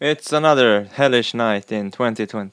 [0.00, 2.50] It's another hellish night in 2020.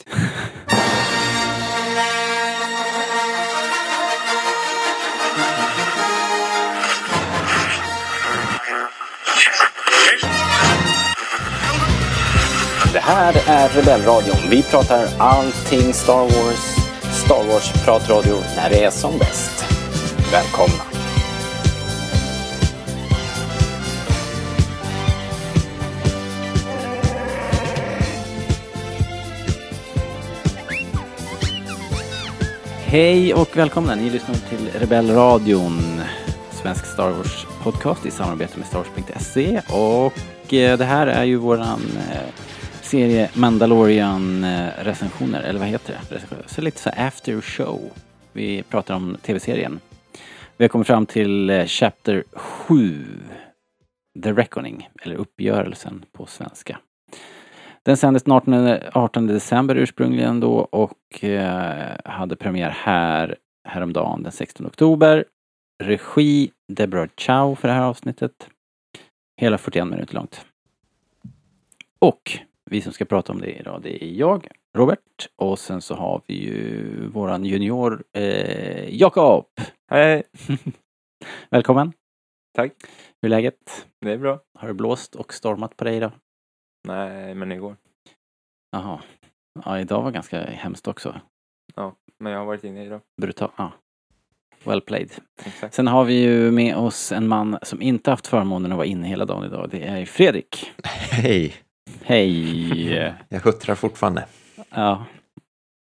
[12.93, 14.37] Det här är Rebellradion.
[14.49, 16.75] Vi pratar allting Star Wars.
[17.25, 19.65] Star Wars-pratradio när det är som bäst.
[20.31, 20.94] Välkomna!
[32.95, 33.95] Hej och välkomna!
[33.95, 36.01] Ni lyssnar till Rebellradion,
[36.51, 41.81] svensk Star Wars-podcast i samarbete med Starwars.se och eh, det här är ju våran
[42.11, 42.21] eh,
[42.81, 46.21] serie Mandalorian-recensioner, eller vad heter det?
[46.45, 47.79] Så lite så after show.
[48.33, 49.79] Vi pratar om tv-serien.
[50.57, 53.05] Vi har kommit fram till eh, Chapter 7,
[54.23, 56.77] The Reckoning, eller Uppgörelsen på svenska.
[57.85, 63.35] Den sändes den 18, 18 december ursprungligen då och eh, hade premiär här
[63.67, 65.25] häromdagen den 16 oktober.
[65.83, 68.49] Regi Deborah Chow för det här avsnittet.
[69.41, 70.45] Hela 41 minuter långt.
[71.99, 72.39] Och
[72.71, 74.47] vi som ska prata om det idag, det är jag,
[74.77, 79.45] Robert, och sen så har vi ju våran junior eh, Jakob.
[79.91, 80.23] Hej,
[81.49, 81.93] Välkommen!
[82.55, 82.71] tack.
[83.21, 83.87] Hur är läget?
[84.01, 84.39] Det är bra.
[84.59, 86.11] Har det blåst och stormat på dig idag?
[86.87, 87.75] Nej, men igår.
[88.71, 89.01] Jaha.
[89.65, 91.21] Ja, idag var ganska hemskt också.
[92.19, 93.01] Men jag har varit inne idag.
[93.21, 93.51] Brutal.
[93.55, 93.71] Ja.
[94.63, 95.11] Well played.
[95.45, 95.73] Exakt.
[95.73, 99.07] Sen har vi ju med oss en man som inte haft förmånen att vara inne
[99.07, 99.69] hela dagen idag.
[99.71, 100.71] Det är Fredrik.
[100.83, 101.53] Hej!
[102.01, 103.15] Hej!
[103.29, 104.25] Jag huttrar fortfarande.
[104.69, 105.05] Ja.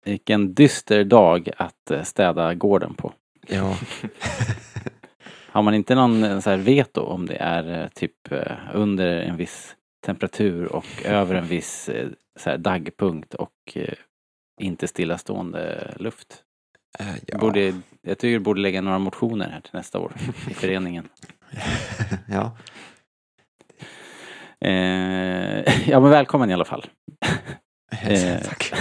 [0.05, 3.12] Vilken dyster dag att eh, städa gården på.
[3.47, 3.77] Ja,
[5.47, 8.32] Har man inte någon eh, så här veto om det är eh, typ
[8.75, 12.08] under en viss temperatur och över en viss eh,
[12.41, 13.94] så här daggpunkt och eh,
[14.60, 16.42] inte stillastående luft?
[16.98, 17.38] eh, ja.
[17.38, 17.60] Borde,
[18.02, 20.12] jag tycker du borde lägga några motioner här till nästa år
[20.50, 21.09] i föreningen.
[22.28, 22.56] ja.
[24.60, 26.86] Eh, ja men välkommen i alla fall.
[28.03, 28.42] Eh.
[28.42, 28.72] Tack.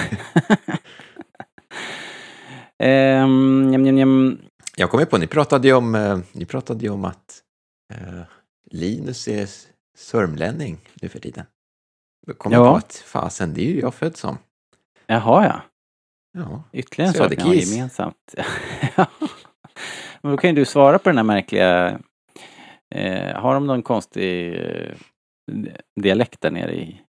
[2.79, 4.39] Ehm, njam, njam, njam.
[4.77, 7.41] Jag kom ju på, ni pratade ju om, eh, ni pratade om att
[7.93, 8.21] eh,
[8.71, 9.49] Linus är
[9.95, 11.45] sörmlänning nu för tiden.
[12.27, 12.71] Då kom jag Ja.
[12.71, 14.37] på att fasen, det är ju jag född som.
[15.07, 15.61] Jaha ja.
[16.41, 18.35] Ja, Ytterligare en sak ni har gemensamt.
[20.21, 21.99] Men då kan ju du svara på den här märkliga...
[22.95, 24.93] Eh, har de någon konstig eh,
[26.01, 27.01] dialekt där nere i,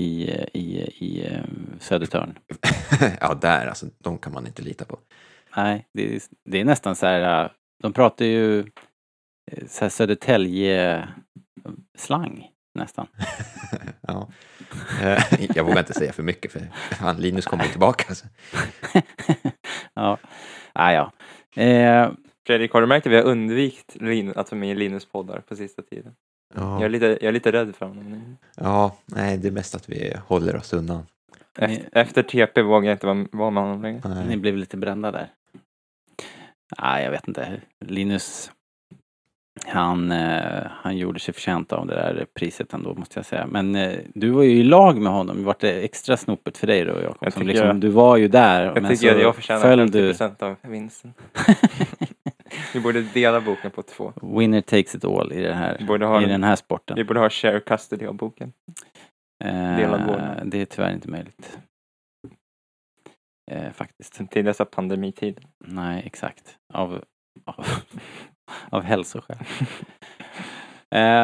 [0.00, 1.44] i, i, i eh,
[1.80, 2.38] Södertörn?
[3.20, 4.98] ja där alltså, de kan man inte lita på.
[5.56, 7.44] Nej, det är, det är nästan så här...
[7.44, 7.50] eh,
[7.82, 8.58] De pratar ju
[9.50, 10.96] eh, så här
[11.62, 13.06] Södertälje-slang nästan.
[14.00, 14.28] ja.
[15.02, 15.24] Eh,
[15.54, 18.04] jag vågar inte säga för mycket för fan, Linus kommer ju tillbaka.
[18.08, 18.26] Alltså.
[19.94, 20.18] ja,
[20.72, 21.12] ah, ja.
[21.62, 22.10] Eh,
[22.46, 23.96] Fredrik, har du märkt att vi har undvikit
[24.36, 26.14] att vara med Linus poddar på sista tiden?
[26.54, 28.36] Jag, är Ja, lite, jag är lite rädd för honom nu.
[28.56, 31.06] ja, nej, det är mest att vi håller oss undan.
[31.58, 34.00] Efter, efter TP vågar jag inte vara, vara med honom längre.
[34.08, 34.36] Ni Nej.
[34.36, 35.30] blev lite brända där.
[36.80, 37.60] Nej, jag vet inte.
[37.80, 38.50] Linus,
[39.66, 43.46] han, eh, han gjorde sig förtjänt av det där priset ändå måste jag säga.
[43.46, 45.44] Men eh, du var ju i lag med honom.
[45.44, 47.16] Vart det extra snopet för dig då Jakob?
[47.20, 48.64] Jag Som tycker liksom, jag- Du var ju där.
[48.64, 50.08] Jag men tycker så jag förtjänar föll 50 du.
[50.08, 51.14] procent av vinsten.
[52.74, 54.12] Vi borde dela boken på två.
[54.22, 56.96] Winner takes it all i, det här, ha, i en, den här sporten.
[56.96, 58.52] vi borde ha share custody av boken.
[59.44, 60.40] Eh, delad vårdnad.
[60.44, 61.58] det är tyvärr inte möjligt.
[63.50, 64.30] Eh, faktiskt.
[64.30, 65.40] Till dessa pandemitid.
[65.66, 66.56] Nej, exakt.
[66.74, 67.04] Av,
[67.44, 67.66] av,
[68.70, 69.38] av hälsoskäl.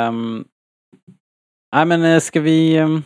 [0.08, 0.44] um,
[1.74, 3.02] nej men eh, ska vi ehm,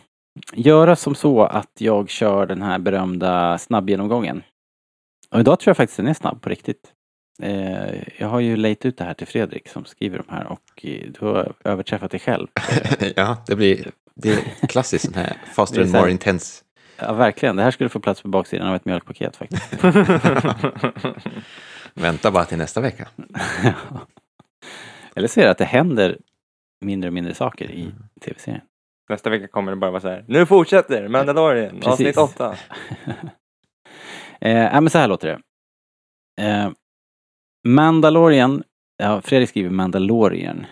[0.53, 4.43] göra som så att jag kör den här berömda snabbgenomgången.
[5.31, 6.93] Och idag tror jag faktiskt den är snabb på riktigt.
[7.43, 10.85] Eh, jag har ju lejt ut det här till Fredrik som skriver de här och
[10.87, 12.49] eh, du har överträffat dig själv.
[13.17, 16.65] ja, det blir det är klassiskt sån här faster and more intense.
[16.97, 17.57] Ja, verkligen.
[17.57, 19.73] Det här skulle få plats på baksidan av ett mjölkpaket faktiskt.
[21.95, 23.09] Vänta bara till nästa vecka.
[25.17, 26.19] Eller så är det att det händer
[26.85, 27.95] mindre och mindre saker i Mm.
[28.25, 28.61] tv-serien.
[29.09, 30.25] Nästa vecka kommer det bara vara så här.
[30.29, 31.87] Nu fortsätter Mandalorian, Precis.
[31.87, 32.57] avsnitt åtta.
[34.41, 35.41] eh, ja, men så här låter det.
[36.49, 36.71] Eh,
[37.69, 38.63] Mandalorian,
[38.97, 40.67] ja, Fredrik skriver Mandalorian.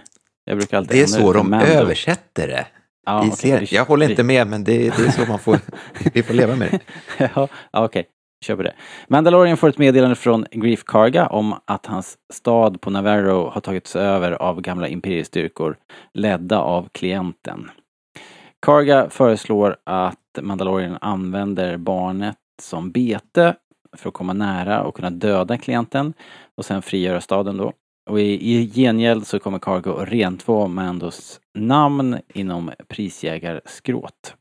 [0.45, 1.67] Jag brukar alltid Det är så de Mando.
[1.67, 2.67] översätter det
[3.07, 3.67] Ja, i okej, serien.
[3.71, 5.59] vi- Jag håller inte med, men det, det är så man får,
[6.15, 6.81] vi får leva med
[7.19, 7.31] det.
[7.35, 8.07] ja, okej.
[8.45, 8.75] Kör på det.
[9.09, 13.97] Mandalorian får ett meddelande från Grief Karga om att hans stad på Navarro har tagits
[13.97, 15.77] över av gamla imperiestyrkor
[16.15, 17.71] ledda av klienten.
[18.61, 23.55] Karga föreslår att Mandalorian använder barnet som bete
[23.97, 26.15] för att komma nära och kunna döda klienten
[26.55, 27.73] och sen frigöra staden då.
[28.11, 34.35] Och i, i gengäld så kommer Cargo att rentvå Mandos namn inom prisjägarskrået.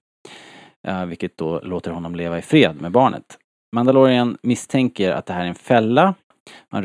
[0.88, 3.38] Uh, vilket då låter honom leva i fred med barnet.
[3.72, 6.14] Mandalorian misstänker att det här är en fälla.
[6.70, 6.84] Man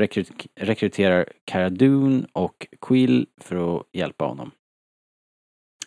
[0.56, 4.50] rekryterar Cara Dune och Quill för att hjälpa honom.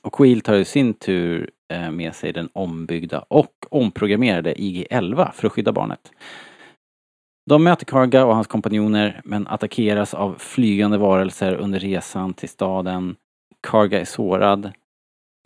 [0.02, 5.48] Och Quill tar i sin tur eh, med sig den ombyggda och omprogrammerade IG-11 för
[5.48, 6.12] att skydda barnet.
[7.46, 13.16] De möter Karga och hans kompanjoner men attackeras av flygande varelser under resan till staden.
[13.62, 14.72] Karga är sårad.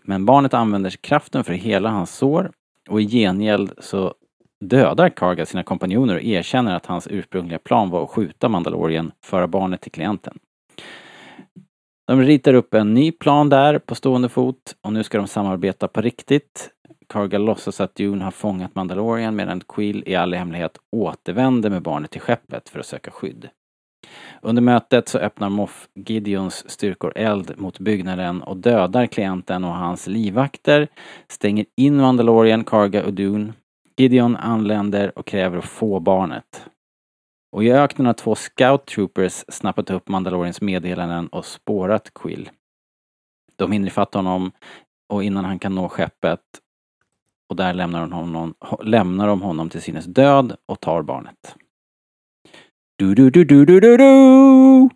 [0.03, 2.51] Men barnet använder kraften för att hela hans sår
[2.89, 4.13] och i gengäld så
[4.61, 9.47] dödar Karga sina kompanjoner och erkänner att hans ursprungliga plan var att skjuta Mandalorian, föra
[9.47, 10.39] barnet till klienten.
[12.07, 15.87] De ritar upp en ny plan där på stående fot och nu ska de samarbeta
[15.87, 16.69] på riktigt.
[17.09, 22.11] Karga låtsas att Dune har fångat Mandalorian medan Quill i all hemlighet återvänder med barnet
[22.11, 23.49] till skeppet för att söka skydd.
[24.41, 30.07] Under mötet så öppnar Moff Gideons styrkor eld mot byggnaden och dödar klienten och hans
[30.07, 30.87] livvakter,
[31.27, 33.53] stänger in Mandalorian, Karga och Dune.
[33.97, 36.65] Gideon anländer och kräver att få barnet.
[37.51, 42.49] Och i öknen har två scout troopers snappat upp Mandalorians meddelanden och spårat Quill.
[43.55, 44.51] De hinner ifatt honom
[45.09, 46.41] och innan han kan nå skeppet
[47.49, 48.53] och där lämnar de honom,
[48.83, 51.55] lämnar de honom till sinnes död och tar barnet.
[52.95, 54.89] Du, du, du, du, du, du, du.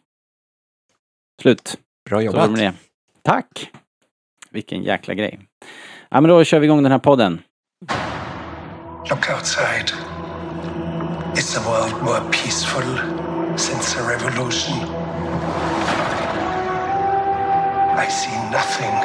[1.42, 1.80] Slut.
[2.10, 2.52] Bra Så jobbat.
[2.52, 2.74] med det.
[3.22, 3.72] Tack!
[4.50, 5.40] Vilken jäkla grej.
[6.10, 7.42] Ja men då kör vi igång den här podden.
[9.10, 9.92] Look outside.
[11.38, 12.82] Is the world more peaceful
[13.56, 14.74] since the revolution?
[17.94, 18.96] I see nothing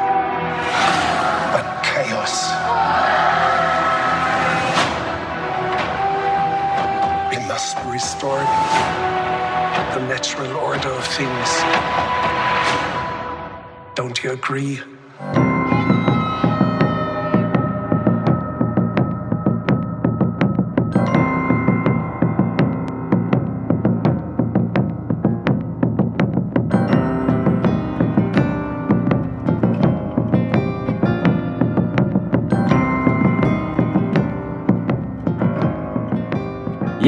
[1.53, 2.49] but chaos.
[7.31, 8.41] We must restore
[9.95, 11.51] the natural order of things.
[13.95, 14.81] Don't you agree?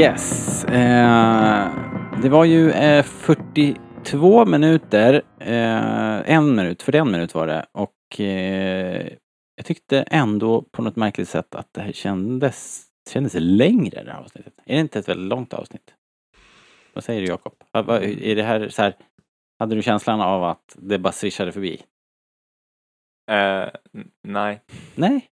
[0.03, 0.65] Yes.
[0.65, 1.71] Eh,
[2.23, 5.23] det var ju eh, 42 minuter.
[5.39, 7.67] Eh, en minut, för en minut var det.
[7.73, 9.09] Och eh,
[9.57, 14.21] jag tyckte ändå på något märkligt sätt att det här kändes, kändes längre det här
[14.21, 14.53] avsnittet.
[14.65, 15.95] Är det inte ett väldigt långt avsnitt?
[16.93, 17.55] Vad säger du Jakob?
[17.73, 18.95] Är det här så här,
[19.59, 21.83] hade du känslan av att det bara swishade förbi?
[23.31, 24.61] N- nej.
[24.95, 25.29] Nej,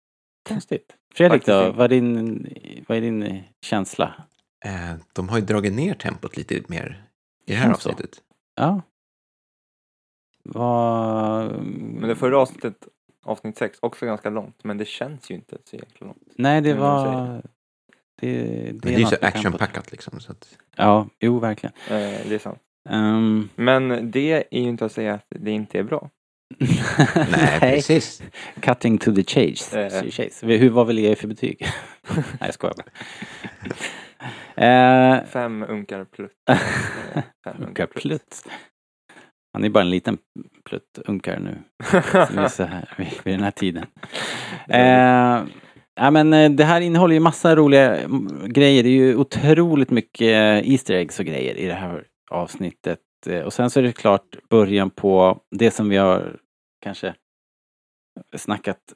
[0.49, 0.95] konstigt.
[1.13, 2.47] Fredrik Faktiskt då, vad är din,
[2.87, 4.13] vad är din känsla?
[4.65, 7.03] Eh, de har ju dragit ner tempot lite mer
[7.45, 7.89] i det här Känns så.
[7.89, 8.17] avsnittet.
[8.55, 8.81] Ja.
[10.43, 11.63] Vad...
[11.65, 12.87] Men det förra avsnittet,
[13.25, 14.63] avsnitt 6, också ganska långt.
[14.63, 16.23] Men det känns ju inte så jäkla långt.
[16.35, 17.41] Nej, det var...
[18.21, 20.19] Det, det, det är ju så actionpackat liksom.
[20.19, 21.73] Så att, Ja, jo, verkligen.
[21.87, 22.59] Eh, det är sant.
[22.89, 26.09] Ehm, Men det är ju inte att säga att det inte är bra.
[27.31, 28.21] nej, precis.
[28.61, 29.81] Cutting to the chase.
[29.85, 30.09] Eh.
[30.11, 30.45] chase.
[30.45, 31.67] Hur, vad vill jag ge för betyg?
[32.15, 32.85] Nej, jag skojar bara.
[34.55, 36.31] Eh, Fem unkar plutt.
[36.49, 36.57] Eh,
[37.43, 38.43] Fem Unkar plutt.
[39.53, 40.17] Han är bara en liten
[40.65, 41.57] plutt unkar nu.
[42.49, 43.85] så här vid, vid den här tiden.
[44.69, 45.43] Eh,
[45.95, 47.97] ja, men eh, det här innehåller ju massa roliga
[48.45, 48.83] grejer.
[48.83, 52.99] Det är ju otroligt mycket Easter eggs och grejer i det här avsnittet.
[53.27, 56.39] Eh, Och sen så är det klart början på det som vi har
[56.81, 57.15] kanske
[58.35, 58.93] snackat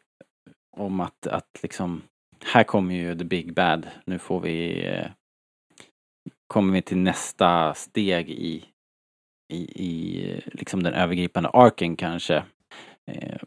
[0.77, 2.01] om att, att liksom
[2.45, 3.87] här kommer ju the big bad.
[4.05, 5.07] Nu får vi eh,
[6.47, 8.73] kommer vi till nästa steg i
[9.53, 12.45] i, i liksom den övergripande arken kanske.
[13.11, 13.37] Eh,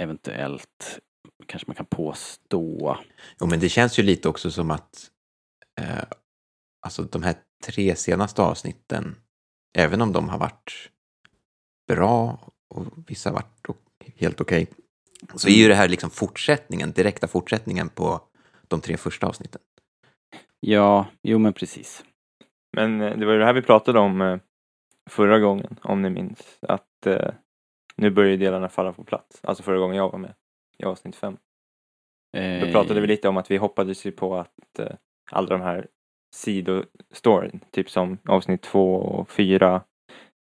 [0.00, 0.98] eventuellt
[1.46, 2.98] kanske man kan påstå.
[3.40, 5.10] Jo, men det känns ju lite också som att
[5.80, 6.04] eh,
[6.86, 9.16] alltså de här tre senaste avsnitten,
[9.78, 10.90] även om de har varit
[11.88, 13.82] bra och vissa har varit
[14.16, 14.66] helt okej,
[15.34, 18.20] så är ju det här liksom fortsättningen, direkta fortsättningen på
[18.70, 19.60] de tre första avsnitten.
[20.60, 22.04] Ja, jo men precis.
[22.76, 24.38] Men eh, det var ju det här vi pratade om eh,
[25.10, 26.58] förra gången, om ni minns.
[26.62, 27.30] Att eh,
[27.96, 29.40] nu börjar ju delarna falla på plats.
[29.42, 30.34] Alltså förra gången jag var med,
[30.78, 31.36] i avsnitt fem.
[32.36, 34.92] Eh, Då pratade vi lite om att vi hoppades ju på att eh,
[35.30, 35.86] alla de här
[36.34, 39.82] sidostoryn, typ som avsnitt två och fyra,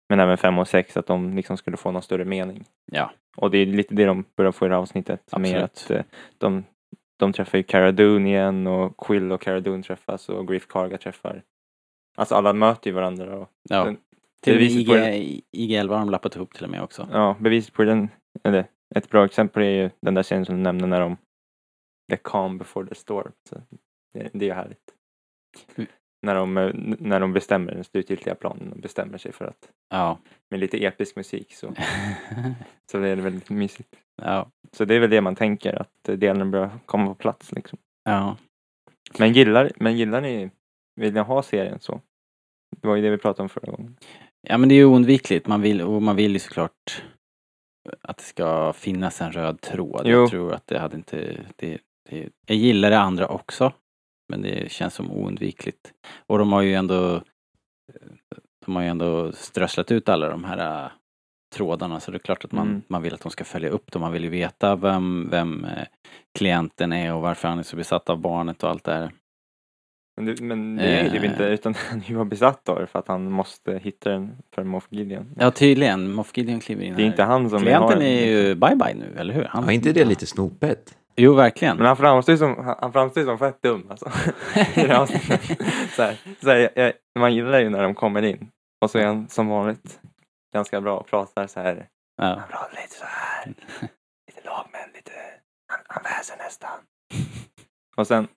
[0.10, 2.66] men även fem och sex, att de liksom skulle få någon större mening.
[2.92, 3.12] Ja.
[3.38, 5.22] Och det är lite det de börjar få i det här avsnittet.
[5.38, 5.64] Med Absolut.
[5.64, 6.04] att eh,
[6.38, 6.64] de,
[7.20, 10.98] de träffar ju Cara Dune igen och Quill och Cara Dune träffas och Griff Karga
[10.98, 11.44] träffar.
[12.18, 13.38] Alltså alla möter ju varandra.
[13.40, 13.84] Och, Ja.
[13.84, 13.98] Den-
[14.42, 17.08] Till IG, på IG11 har de lappat ihop till och med också.
[17.12, 18.10] ja, bevis på den,
[18.44, 21.18] eller ett bra exempel är ju den där scenen som du nämnde när de
[22.12, 23.32] The calm before the storm.
[23.50, 23.62] Så
[24.14, 24.94] det, det är härligt.
[26.22, 30.18] När de, eh, när de bestämmer den slutgiltiga planen och bestämmer sig för att Ja.
[30.50, 31.74] med lite episk musik så,
[32.92, 33.96] så det är det väldigt mysigt.
[34.22, 34.48] ja.
[34.72, 37.80] Så det är väl det man tänker att delen börjar komma på plats liksom.
[38.04, 38.38] Ja.
[39.20, 40.50] Men gillar, men gillar ni,
[40.96, 42.02] vill ni ha serien så?
[42.82, 43.98] Det var ju det vi pratade om förra gången.
[44.48, 45.48] Ja men det är ju oundvikligt.
[45.48, 47.04] Man vill, och man vill ju såklart
[48.02, 50.02] att det ska finnas en röd tråd.
[50.06, 50.20] Jo.
[50.20, 51.38] Jag tror att det hade inte...
[51.56, 53.74] Det, det, jag gillar det andra också.
[54.30, 55.94] Men det känns som oundvikligt.
[56.28, 57.22] Och de har ju ändå
[58.66, 60.92] de har ju ändå strösslat ut alla de här äh,
[61.56, 62.82] trådarna så det är klart att man, Mm.
[62.88, 64.02] man vill att de ska följa upp dem.
[64.02, 65.86] Man vill ju veta vem, vem eh,
[66.38, 69.12] klienten är och varför han är så besatt av barnet och allt det här.
[70.18, 71.32] Men det, men det är ju typ Eh.
[71.32, 74.36] inte, utan han är ju bara besatt av det för att han måste hitta den
[74.56, 75.36] för Moff Gideon.
[75.40, 77.12] Ja tydligen, Moff Gideon kliver in Det är här.
[77.12, 79.44] inte han som Klienten har är ju bye bye nu, eller hur?
[79.44, 80.98] Han, Var inte det lite snopet?
[81.22, 81.78] Jo, verkligen.
[81.78, 84.10] Men han framstår ju som, han framstår som fett dum alltså.
[85.96, 88.52] Så här, så här, jag, man gillar ju när de kommer in.
[88.82, 90.00] Och så är han som vanligt
[90.54, 91.88] ganska bra och pratar så här.
[92.18, 92.26] Ja.
[92.26, 93.54] Han pratar lite så här.
[94.28, 95.12] Lite lagmän, lite,
[95.68, 96.80] han, han väser nästan.
[97.98, 98.28] Och sen,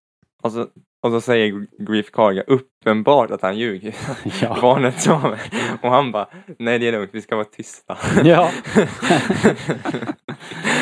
[0.43, 0.67] och så,
[1.03, 3.95] och så säger Grief Karga uppenbart att han ljuger.
[4.43, 4.59] Ja.
[4.61, 5.41] Barnet sover.
[5.83, 7.99] Och han bara, nej det är lugnt, vi ska vara tysta.
[8.25, 8.51] Ja.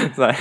[0.17, 0.37] så här,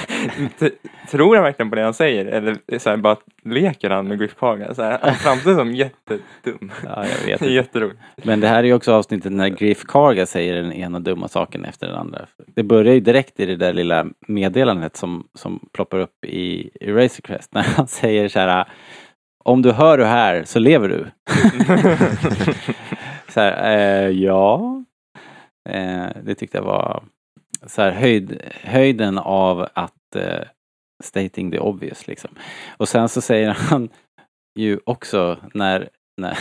[1.11, 2.25] tror han verkligen på det han säger?
[2.25, 4.73] Eller så här, bara leker han med Griff Karga?
[4.73, 6.71] Så här, han framstår som jättedum.
[6.83, 7.99] ja, jag vet jätteroligt.
[8.23, 11.65] Men det här är ju också avsnittet när Griff Karga säger den ena dumma saken
[11.65, 12.25] efter den andra.
[12.55, 17.21] Det börjar ju direkt i det där lilla meddelandet som, som ploppar upp i, Razor
[17.21, 18.65] Crest när han säger så här
[19.43, 21.05] om du hör det här så lever du.
[23.27, 24.83] så här, eh, ja.
[25.69, 27.03] Eh, det tyckte jag var
[27.67, 30.47] så här, höjd, höjden av att eh,
[31.03, 32.31] stating the obvious liksom.
[32.77, 33.89] Och sen så säger han
[34.59, 36.37] ju också när, när,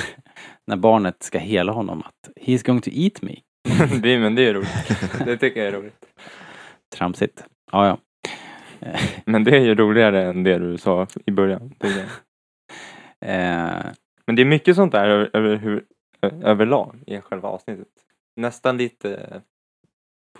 [0.66, 3.36] när barnet ska hela honom att he's going to eat me.
[4.02, 4.88] det, men det är roligt.
[5.24, 6.06] Det tycker jag är roligt.
[6.96, 7.44] Tramsigt.
[7.72, 7.98] Ja, ja.
[9.24, 11.74] Men det är ju roligare än det du sa i början.
[13.20, 13.86] Eh,
[14.26, 15.82] Men det är mycket sånt där över, över
[16.22, 17.88] överlag i själva avsnittet.
[18.36, 19.42] Nästan lite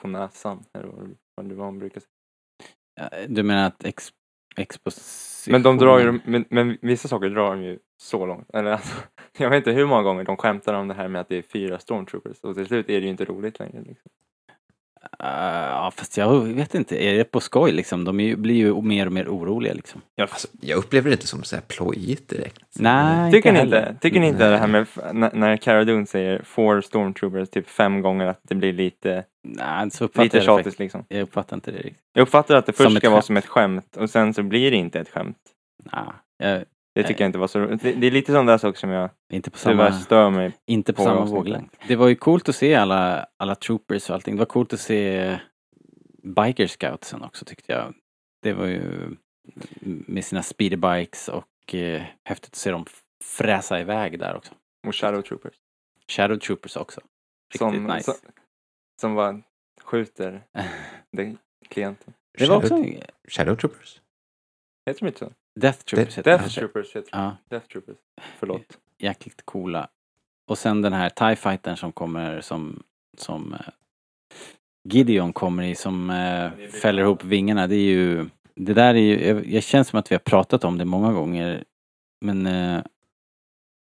[0.00, 0.64] på näsan.
[0.78, 3.26] Eller vad- det var man brukar säga.
[3.28, 4.08] du menar att ex,
[4.56, 5.52] exposition...
[5.52, 8.50] Men de drar ju, men, men vissa saker drar de ju så långt.
[8.54, 8.96] Eller alltså,
[9.38, 11.42] jag vet inte hur många gånger de skämtar om det här med att det är
[11.42, 13.78] fyra stormtroopers och till slut är det ju inte roligt längre.
[13.78, 14.10] Liksom.
[15.20, 15.26] Eh,
[15.70, 17.04] Ja, fast jag vet inte.
[17.04, 18.04] Är det på skoj liksom?
[18.04, 20.00] De är ju, blir ju mer och mer oroliga liksom.
[20.20, 22.64] Alltså, jag upplever det inte som så här plojigt direkt.
[22.78, 23.88] Nej, Tycker ni heller.
[23.88, 24.86] inte, tycker ni inte det här med
[25.34, 29.24] när Cara Dune säger four stormtroopers typ fem gånger att det blir lite,
[29.56, 31.04] Nej, så lite tjatigt liksom?
[31.08, 32.02] Jag uppfattar inte det riktigt.
[32.12, 34.42] Jag uppfattar att det Som först ett ska vara som ett skämt och sen så
[34.42, 35.38] blir det inte ett skämt.
[35.92, 36.04] Nej,
[36.38, 36.64] jag,
[36.94, 37.82] Det tycker jag inte var så roligt.
[37.82, 39.92] Det, det är lite sådana där saker som jag inte på samma...
[39.92, 41.68] stör mig Inte på på samma våglängd.
[41.88, 44.34] Det var ju coolt att se alla, alla troopers och allting.
[44.36, 45.38] Det var coolt att se
[46.22, 47.94] biker scoutsen också tyckte jag.
[48.42, 48.82] Det var ju
[50.06, 52.84] med sina speederbikes och eh, häftigt att se dem
[53.24, 54.54] fräsa iväg där också.
[54.86, 55.54] Och Shadow Troopers.
[56.10, 57.00] Shadow troopers också.
[57.00, 58.02] Riktigt Som, nice.
[58.02, 58.14] som,
[59.00, 59.42] som bara
[59.84, 60.42] skjuter
[61.12, 61.38] den
[61.68, 62.14] klienten.
[62.38, 62.84] det var också
[63.28, 64.00] Shadow Troopers?
[64.86, 65.32] Heter de inte så?
[65.60, 66.48] Death troopers heter Death.
[66.54, 67.96] Troopers heter Ja, Death Troopers.
[68.38, 68.78] Förlåt.
[68.98, 69.88] jäkligt coola.
[70.46, 72.82] Och sen den här TIE fightern som kommer som,
[73.16, 73.60] som eh,
[74.88, 77.66] Gideon kommer i som eh, fäller ihop vingarna.
[77.66, 80.64] Det är ju, det där är ju, jag, jag känns som att vi har pratat
[80.64, 81.64] om det många gånger.
[82.20, 82.82] Men eh,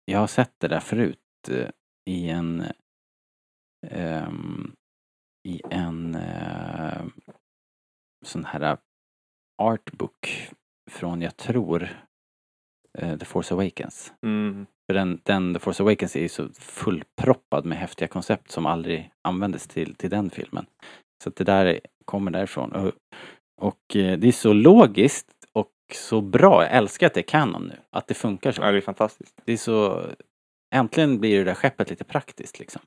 [0.05, 1.17] jag har sett det där förut
[1.49, 1.69] eh,
[2.05, 2.63] i en
[3.87, 4.71] ehm,
[5.48, 7.03] i en eh,
[8.25, 8.77] sån här
[9.62, 10.50] artbook
[10.91, 11.89] från, jag tror,
[12.98, 14.13] eh, The Force Awakens.
[14.25, 14.65] Mm.
[14.89, 19.12] För den, den The Force Awakens är ju så fullproppad med häftiga koncept som aldrig
[19.21, 20.65] användes till, till den filmen.
[21.24, 22.71] Så det där är- kommer därifrån.
[22.71, 22.91] Och,
[23.62, 26.63] och eh, det är så logiskt och så bra.
[26.63, 27.77] Jag älskar att det är kanon nu.
[27.91, 28.62] Att det funkar så.
[28.62, 29.41] Ja, det är fantastiskt.
[29.45, 30.05] Det är så...
[30.75, 32.81] Äntligen blir det där skeppet lite praktiskt liksom.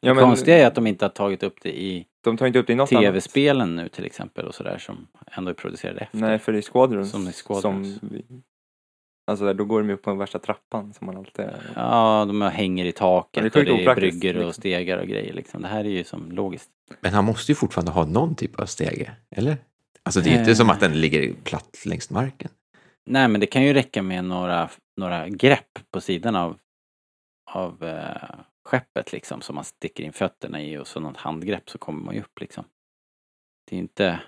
[0.00, 2.58] Ja, det konstiga är att de inte har tagit upp det i de tar inte
[2.58, 3.02] upp det i något annat.
[3.02, 6.18] tv-spelen nu till exempel och sådär som ändå är producerade efter.
[6.18, 7.10] Nej, för det är Squadrons.
[7.10, 7.98] Som i Squadrons.
[8.00, 8.24] Som vi,
[9.30, 11.46] Alltså då går de upp på den värsta trappan som man alltid...
[11.74, 14.52] Ja, de hänger i taket det är och det är bryggor och liksom.
[14.52, 15.62] stegar och grejer liksom.
[15.62, 16.70] Det här är ju som logiskt.
[17.00, 19.56] Men han måste ju fortfarande ha någon typ av stege, eller?
[20.02, 20.54] Alltså det är ju inte Eh.
[20.54, 22.50] som att den ligger platt längs marken.
[23.06, 26.58] Nej, men det kan ju räcka med några, några grepp på sidan av,
[27.50, 31.78] av eh, skeppet liksom som man sticker in fötterna i och så något handgrepp så
[31.78, 32.64] kommer man ju upp liksom.
[33.70, 34.20] Det är inte...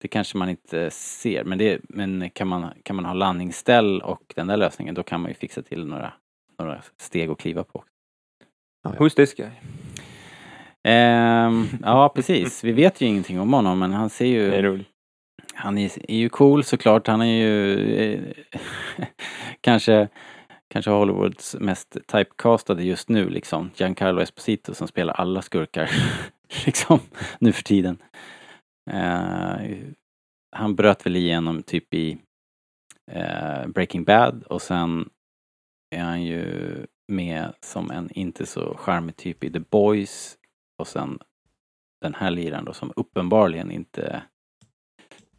[0.00, 4.32] Det kanske man inte ser, men, det, men kan, man, kan man ha landningsställ och
[4.36, 6.12] den där lösningen då kan man ju fixa till några,
[6.58, 7.84] några steg att kliva på.
[8.88, 9.50] Who's this guy?
[10.82, 12.64] Ehm, ja, precis.
[12.64, 14.50] Vi vet ju ingenting om honom, men han ser ju...
[14.50, 14.88] Det är roligt.
[15.54, 17.06] Han är, är ju cool såklart.
[17.06, 18.20] Han är ju eh,
[19.60, 20.08] kanske,
[20.74, 23.70] kanske Hollywoods mest typecastade just nu liksom.
[23.76, 25.90] Giancarlo Esposito som spelar alla skurkar
[26.66, 27.00] liksom
[27.38, 28.02] nu för tiden.
[28.90, 29.76] Uh,
[30.56, 32.18] han bröt väl igenom typ i
[33.12, 35.08] uh, Breaking Bad och sen
[35.90, 36.46] är han ju
[37.12, 40.36] med som en inte så charmig typ i The Boys
[40.78, 41.18] och sen
[42.00, 44.22] den här liraren då som uppenbarligen inte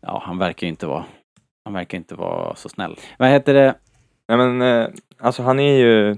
[0.02, 1.06] Ja, han verkar ju inte vara
[1.66, 2.96] Han verkar inte vara så snäll.
[3.18, 3.76] Vad heter det?
[4.28, 6.18] Nej men eh, alltså han är ju...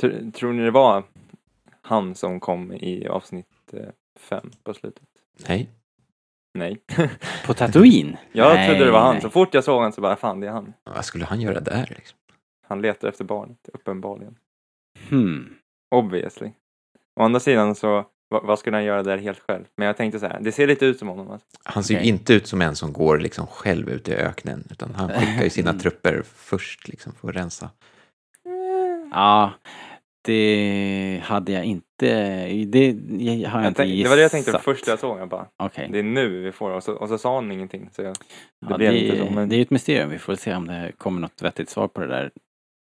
[0.00, 1.04] Tr tror ni det var
[1.82, 5.04] han som kom i avsnitt eh, fem på slutet?
[5.48, 5.70] Nej.
[6.54, 6.76] Nej.
[7.46, 8.16] På Tatooine?
[8.32, 9.14] jag Nej, trodde det var han.
[9.14, 9.22] nej.
[9.22, 10.72] Så fort jag såg honom så bara, fan det är han.
[10.84, 12.18] Vad skulle han göra där liksom?
[12.66, 14.38] Han letar efter barnet, uppenbarligen.
[15.08, 15.54] Hmm.
[15.94, 16.50] Obviously.
[17.20, 19.64] Å andra sidan så, vad, vad skulle han göra där helt själv?
[19.76, 21.30] Men jag tänkte så här, det ser lite ut som honom.
[21.30, 21.46] Alltså.
[21.64, 24.94] Han ser ju inte ut som en som går liksom själv ut i öknen, utan
[24.94, 27.70] han skickar ju sina trupper först liksom för att rensa.
[29.12, 29.52] Ja,
[30.24, 31.84] det hade jag inte...
[32.66, 32.96] Det
[33.46, 34.62] har jag, Jag inte tänk, det var det jag tänkte gissat.
[34.64, 35.20] första jag såg.
[35.20, 35.88] Jag bara, Okej.
[35.92, 36.70] det är nu vi får.
[36.70, 37.88] Och så, och så sa han ingenting.
[37.92, 38.18] Så jag, det
[38.70, 39.30] Ja, blev det, inte så.
[39.32, 40.10] Men det är ju ett mysterium.
[40.10, 42.30] Vi får se om det kommer något vettigt svar på det där.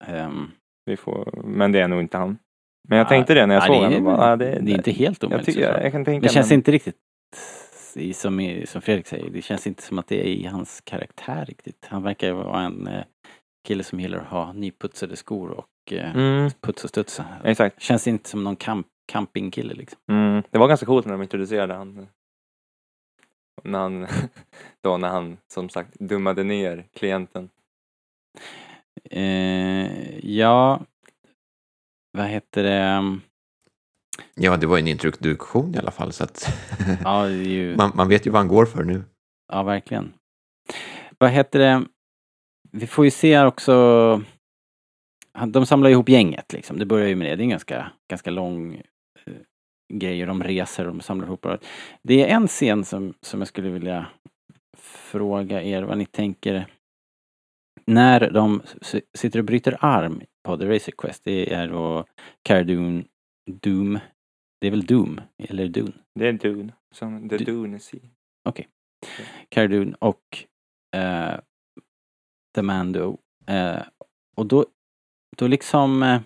[0.06, 0.50] Ehm,
[0.86, 2.38] Vi får, men det är nog inte han.
[2.88, 4.04] Men jag Ja, tänkte det när jag ja, såg det är- honom.
[4.04, 5.76] Bara, ah, det, det är inte helt jag, omöjligt tycker, såklart.
[5.76, 6.96] jag, jag kan tänka Det känns men, inte riktigt
[8.14, 11.86] som, som Fredrik säger, det känns inte som att det är i hans karaktär riktigt.
[11.90, 13.04] Han verkar vara en eh,
[13.68, 17.24] kille som gillar att ha nyputsade skor och eh, Mm, puts och studsa.
[17.44, 17.82] exakt.
[17.82, 19.98] Känns inte som någon camp, campingkille liksom.
[20.10, 22.06] Mm, det var ganska coolt när de introducerade han.
[23.62, 24.06] När han,
[24.82, 27.50] då när han som sagt dummade ner klienten.
[29.10, 30.80] Eh, ja,
[32.14, 33.18] vad heter det?
[34.34, 36.48] Ja, det var en introduktion i alla fall, så att
[37.04, 39.04] Ja, ju, man, man vet ju vad han går för nu.
[39.52, 40.12] ja verkligen.
[41.18, 41.84] Vad heter det?
[42.72, 44.22] Vi får ju se här också
[45.46, 46.78] de samlar ihop gänget liksom.
[46.78, 47.36] Det börjar ju med det.
[47.36, 48.74] Det är en ganska, ganska lång
[49.26, 49.32] eh,
[49.94, 51.46] grej de reser och de samlar ihop.
[52.02, 54.06] Det är en scen som, som jag skulle vilja
[54.78, 56.66] fråga er vad ni tänker.
[57.86, 58.62] När de
[59.18, 61.24] sitter och bryter arm på The Razor Quest.
[61.24, 62.04] Det är då
[62.42, 63.04] Cara Dune,
[63.50, 63.98] Doom.
[64.60, 65.20] Det är väl Doom?
[65.38, 65.92] Eller Dune?
[66.14, 66.72] Det är Dune.
[66.94, 68.00] Som The Du- Dune Sea.
[69.48, 70.44] Cara Dune och
[70.96, 71.40] eh,
[72.54, 73.18] The Mando.
[73.46, 73.82] Eh,
[74.36, 74.66] och då,
[75.36, 76.20] då liksom eh,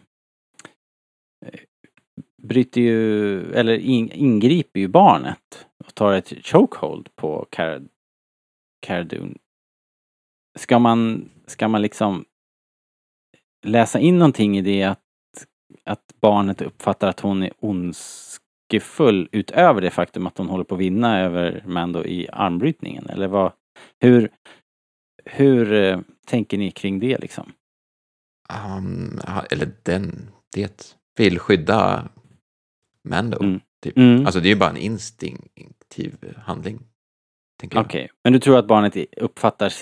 [2.42, 7.46] bryter ju, eller in, ingriper ju barnet och tar ett chokehold på
[9.04, 9.35] Dune.
[10.59, 12.24] Ska man, ska man liksom
[13.62, 14.99] läsa in någonting i det att,
[15.85, 20.81] att barnet uppfattar att hon är ondskefull utöver det faktum att hon håller på att
[20.81, 23.07] vinna över Mando i armbrytningen?
[23.09, 23.53] Eller vad,
[24.01, 24.31] hur,
[25.25, 27.53] hur eh, tänker ni kring det liksom?
[28.77, 32.09] Um, eller den, det vill skydda
[33.05, 33.42] Mando.
[33.42, 33.61] Mm.
[33.83, 33.97] Typ.
[33.97, 34.27] Mm.
[34.27, 36.81] Alltså det är ju bara en instinktiv handling.
[37.75, 39.73] Okej, men du tror att barnet uppfattar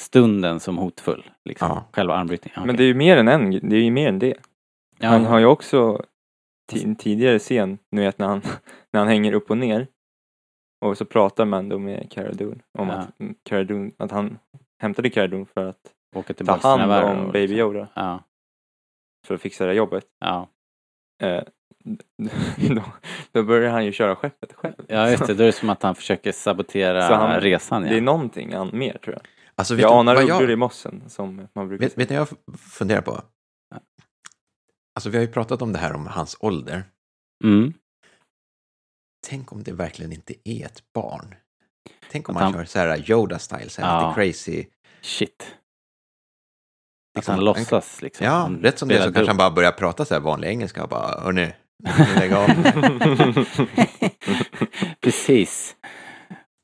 [0.00, 1.30] stunden som hotfull?
[1.44, 1.84] Liksom, Ja.
[1.92, 2.60] Själva armbrytningen?
[2.60, 2.76] Men Okej.
[2.76, 4.34] det är ju mer än en, det är ju mer än det.
[4.98, 5.28] Ja, han ja.
[5.28, 6.04] har ju också
[6.72, 8.42] en tidigare scen, ni vet när han,
[8.92, 9.86] när han hänger upp och ner.
[10.84, 12.94] Och så pratar Mando med Cara Dune om Ja.
[12.94, 14.38] att, mm, Cara Dune, att han
[14.82, 15.76] hämtade Cara Dune för att
[16.16, 17.58] Åka ta hand om Baby liksom.
[17.58, 18.20] Yoda Ja,
[19.26, 20.04] för att fixa det här jobbet.
[20.20, 20.48] ja.
[21.22, 21.42] Eh,
[22.74, 22.82] då,
[23.32, 24.74] då börjar han ju köra skeppet själv.
[24.88, 25.34] ja, just det.
[25.34, 27.82] Då är det som att han försöker sabotera han- resan.
[27.82, 28.00] Det är Ja.
[28.00, 29.22] någonting mer tror jag.
[29.56, 33.00] Alltså, Jag anar ugglor i mossen som man brukar vet, vet ni vad jag funderar
[33.00, 33.22] på?
[34.96, 36.84] Alltså vi har ju pratat om det här om hans ålder.
[37.44, 37.72] Mm.
[39.26, 41.34] Tänk om det verkligen inte är ett barn.
[42.10, 44.08] Tänk om Att han, han- kör så här Yoda-style, så här Ja.
[44.08, 44.66] lite crazy.
[45.02, 45.42] Shit.
[45.42, 45.48] Att
[47.18, 48.26] Liksom, han han- låtsas liksom.
[48.26, 50.82] Ja, Han rätt som det så kanske han bara börjar prata så här vanlig engelska
[50.82, 51.52] och bara, hörni,
[52.18, 52.48] lägga av.
[55.00, 55.76] Precis.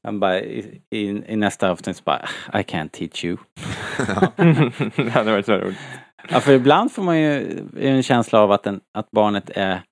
[0.02, 3.36] Han bara i, i, i nästa avsnitt så bara I can't teach you.
[4.96, 5.78] det hade varit så roligt.
[6.28, 9.82] Ja, för ibland får man ju en känsla av att, en, att barnet är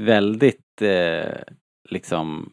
[0.00, 1.42] väldigt eh,
[1.90, 2.52] liksom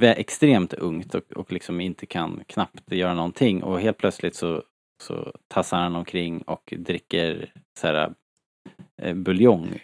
[0.00, 4.62] extremt ungt och, och liksom inte kan knappt göra någonting och helt plötsligt så,
[5.02, 8.14] så tassar han omkring och dricker så här,
[9.02, 9.80] eh, buljong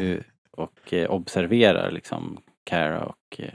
[0.00, 0.18] eh,
[0.50, 3.54] och eh, observerar liksom Cara och, eh,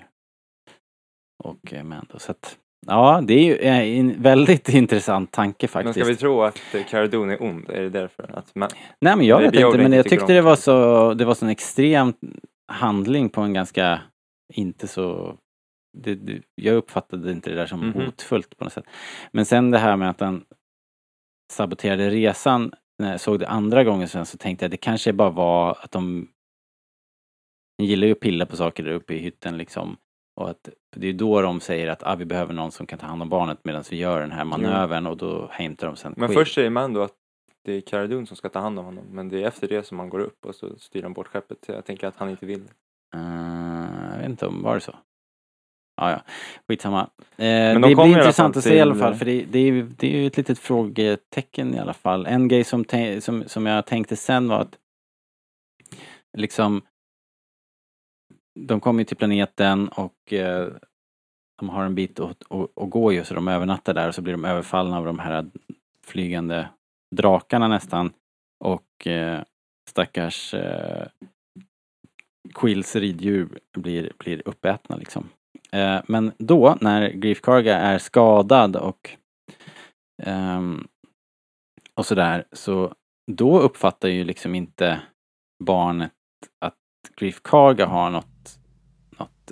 [1.45, 2.19] och eh, Mando.
[2.19, 5.95] Så att, ja, det är ju eh, en väldigt intressant tanke Men faktiskt.
[5.95, 7.69] ska vi tro att Cara Dune är ond?
[7.69, 8.37] Är det därför?
[8.37, 8.69] Att man,
[9.01, 11.51] Nej men jag vet inte, men jag tyckte det var så, det var så en
[11.51, 12.13] extrem
[12.71, 14.01] handling på en ganska,
[14.53, 15.37] inte så,
[15.97, 17.93] det, det, jag uppfattade inte det där som Mhm.
[18.05, 18.85] hotfullt på något sätt.
[19.31, 20.43] Men sen det här med att han
[21.53, 25.29] saboterade resan, när jag såg det andra gången sen så tänkte jag det kanske bara
[25.29, 26.27] var att de
[27.77, 29.97] de gillar ju att pilla på saker där uppe i hytten liksom.
[30.35, 33.05] Och att det är då de säger att ah, vi behöver någon som kan ta
[33.05, 36.27] hand om barnet medan vi gör den här manövern och då hämtar de sen men
[36.29, 36.37] Quill.
[36.37, 37.13] först säger Mando att
[37.65, 39.05] det är Cara Dune som ska ta hand om honom.
[39.11, 41.57] Men det är efter det som han går upp och så styr han bort skeppet.
[41.65, 42.63] Så jag tänker att han inte vill.
[43.15, 44.95] Uh, jag vet inte om, var det så?
[45.97, 46.21] Ah, ja,
[46.67, 47.09] skitsamma.
[47.37, 50.07] Eh, de det blir intressant att se i alla fall för det, det, är, det
[50.07, 52.25] är ju ett litet frågetecken i alla fall.
[52.25, 52.85] En grej som,
[53.19, 54.77] som, som jag tänkte sen var att
[56.37, 56.81] liksom
[58.59, 60.67] de kommer till planeten och eh,
[61.59, 64.21] de har en bit att, att, att gå ju så de övernattar där och så
[64.21, 65.45] blir de överfallna av de här
[66.05, 66.69] flygande
[67.15, 68.13] drakarna nästan.
[68.59, 69.41] Och eh,
[69.89, 71.07] stackars eh,
[72.53, 75.29] Quills riddjur blir, blir uppätna liksom.
[75.71, 79.17] Eh, men då när Grief Karga är skadad och
[80.23, 80.61] eh,
[81.95, 82.93] och sådär så
[83.31, 85.01] då uppfattar ju liksom inte
[85.63, 86.11] barnet
[86.59, 86.75] att
[87.15, 88.27] Grief Karga har något,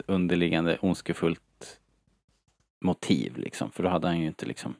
[0.07, 1.79] underliggande ondskefullt
[2.85, 3.71] motiv liksom.
[3.71, 4.75] För då hade han ju inte liksom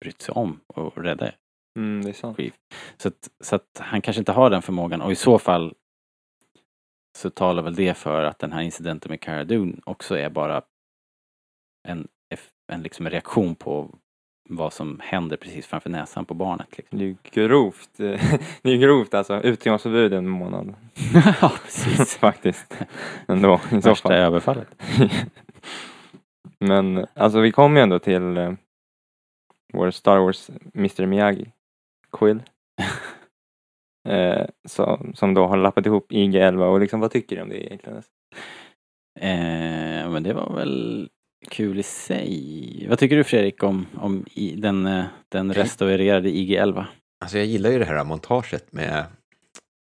[0.00, 1.32] brytt sig om att rädda
[1.78, 2.36] Mm, det är sant.
[2.36, 2.54] Grief.
[2.96, 5.74] Så att, så att han kanske inte har den förmågan och i så fall
[7.18, 10.62] så talar väl det för att den här incidenten med Cara Dune också är bara
[11.88, 12.08] en,
[12.72, 13.98] en liksom reaktion på
[14.50, 16.66] vad som händer precis framför näsan på barnet.
[16.78, 16.98] Liksom.
[16.98, 17.16] Det är ju
[17.48, 18.00] grovt.
[18.00, 18.20] eh,
[18.62, 19.40] Det är grovt alltså.
[19.42, 20.74] Utegångsförbud en månad.
[21.40, 22.16] ja, precis.
[22.20, 22.74] Faktiskt.
[23.28, 24.12] Ändå i så Värsta fall.
[24.18, 24.68] överfallet.
[26.60, 28.52] Men alltså vi kommer ju ändå till eh,
[29.72, 31.52] vår Star Wars Mr Miyagi.
[32.12, 32.42] Quill.
[34.08, 37.66] eh, som, som då har lappat ihop IG-11 och liksom vad tycker du om det
[37.66, 38.02] egentligen?
[39.20, 41.08] Eh, men det var väl
[41.50, 42.86] kul i sig.
[42.88, 46.84] Vad tycker du Fredrik om, om i, den, eh, den restaurerade IG-11?
[47.20, 49.04] Alltså jag gillar ju det här montaget med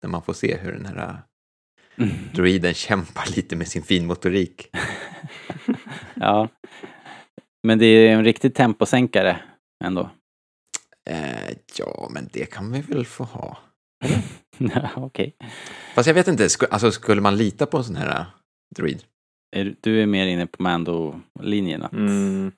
[0.03, 1.23] när man får se hur den här
[2.35, 4.71] droiden kämpar lite med sin finmotorik.
[6.15, 6.49] ja.
[7.63, 9.41] Men det är en riktig temposänkare
[9.85, 10.11] ändå.
[11.11, 13.59] Eh, ja, men det kan vi väl få ha.
[14.97, 15.37] Okej.
[15.95, 18.27] Fast jag vet inte, alltså, skulle man lita på en sån här äh,
[18.77, 19.05] droid?
[19.51, 21.93] Är, du är mer inne på Mando-linjen att...
[21.93, 22.53] Mm.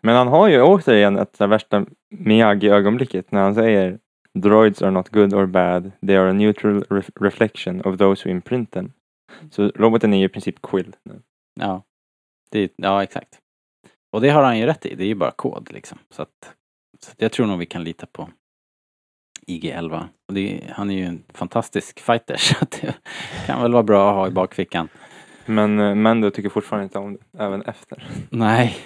[0.00, 3.98] Men han har ju återigen ett det värsta Miyagi-ögonblicket när han säger
[4.34, 5.92] Droids are not good or bad.
[6.06, 8.92] They are a neutral ref reflection of those who imprint them.
[9.50, 10.96] Så roboten är ju i princip Quill.
[11.02, 11.22] nu.
[11.60, 11.82] Ja.
[12.50, 13.38] Det, ja, exakt.
[14.12, 14.94] Och det har han ju rätt i.
[14.94, 15.98] Det är ju bara kod liksom.
[16.10, 16.54] Så att,
[17.00, 18.28] så att jag tror nog vi kan lita på
[19.46, 20.08] IG-11.
[20.28, 22.94] Och det, han är ju en fantastisk fighter så det
[23.46, 24.88] kan väl vara bra att ha i bakfickan.
[25.46, 28.08] Men uh, Mando tycker fortfarande inte om det, även efter.
[28.30, 28.76] Nej.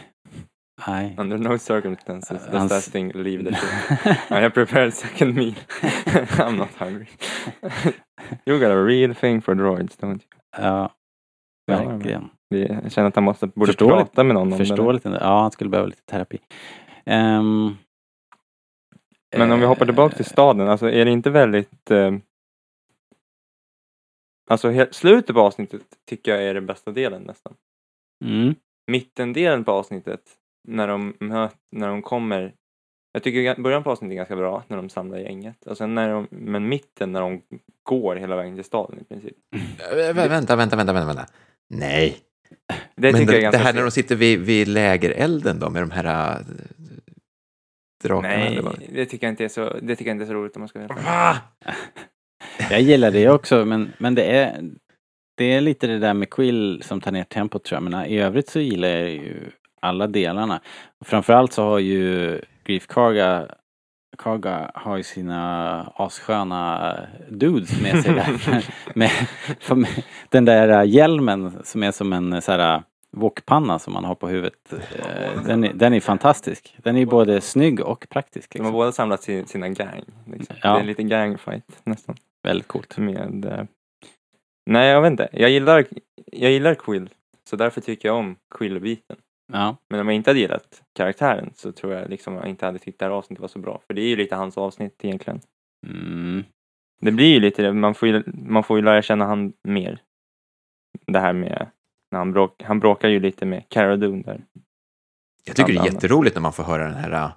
[0.86, 1.14] Nej.
[1.18, 4.06] Under no circumstances does Hans- that thing leave the ship.
[4.30, 5.54] I have prepared second meal.
[6.38, 7.06] I'm not hungry.
[8.46, 10.64] you got a real thing for droids, don't you?
[10.66, 10.90] ja,
[11.66, 12.28] verkligen.
[12.48, 13.96] Jag känner att han måste, borde Förståeligt.
[14.08, 14.58] prata med någon om.
[14.58, 15.04] Förståeligt.
[15.04, 16.38] Ja, han skulle behöva lite terapi.
[17.06, 17.76] Ehm,
[19.36, 21.90] Men om vi hoppar tillbaka till eh, staden, alltså är det inte väldigt...
[21.90, 22.12] Eh,
[24.50, 27.54] alltså slutet på avsnittet tycker jag är den bästa delen nästan.
[28.24, 28.54] Mm.
[28.90, 30.20] Mittendelen på avsnittet,
[30.68, 32.54] när de, möt, när de kommer...
[33.12, 35.66] Jag tycker början på avsnittet är ganska bra, när de samlar gänget.
[35.66, 37.42] Och sen när de, men mitten när de
[37.82, 39.36] går hela vägen till staden i princip.
[39.56, 41.26] Äh, vä- vänta, vänta, vänta, vänta, vänta.
[41.68, 42.16] Nej,
[42.96, 46.36] Det men det, det här när de sitter vid, vid lägerelden då med de här
[46.36, 46.46] äh,
[48.04, 48.28] drakarna.
[48.28, 48.82] Nej, eller vad?
[48.92, 50.68] det tycker jag inte är så, det tycker jag inte är så roligt om man
[50.68, 50.94] ska veta.
[50.94, 51.36] Va?
[52.70, 54.60] Jag gillar det också men, men det är
[55.36, 57.90] det är lite det där med Quill som tar ner tempot tror jag.
[57.90, 60.60] Men i övrigt så gillar jag ju alla delarna.
[61.04, 63.46] Framförallt så har ju Grief Karga
[64.18, 66.96] Karga har ju sina assköna
[67.28, 68.64] dudes med sig där.
[68.94, 69.10] med,
[69.76, 74.28] med den där hjälmen som är som en så här wokpanna som man har på
[74.28, 74.74] huvudet.
[75.46, 76.76] Den, är, den är fantastisk.
[76.78, 78.52] Den är både snygg och praktisk.
[78.52, 78.72] De har Liksom.
[78.72, 80.04] båda samlat sin, sina gang.
[80.26, 80.56] Liksom.
[80.62, 80.68] Ja.
[80.72, 82.16] Det är en liten gangfight nästan.
[82.42, 82.98] Väldigt coolt.
[82.98, 83.64] Med, eh...
[84.70, 85.28] Nej, jag vet inte.
[85.32, 85.86] Jag gillar,
[86.26, 87.10] jag gillar Quill.
[87.44, 89.16] Så därför tycker jag om Quill-biten.
[89.52, 92.78] Ja, Men om jag inte hade gillat karaktären så tror jag liksom jag inte hade
[92.78, 93.80] tyckt det här avsnittet var så bra.
[93.86, 95.40] För det är ju lite hans avsnitt egentligen.
[95.86, 96.44] mm,
[97.00, 100.02] Det blir ju lite det, man får ju, man får ju lära känna han mer.
[101.06, 101.70] Det här med,
[102.10, 104.44] när han, bråk, han bråkar ju lite med Cara Dune där.
[105.44, 107.32] Jag tycker det är jätteroligt när man får höra den här,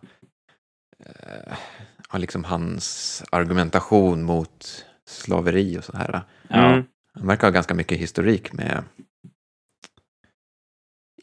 [2.12, 6.22] ja, liksom hans argumentation mot slaveri och så här.
[6.50, 6.84] Mm.
[7.14, 8.84] Han verkar ha ganska mycket historik med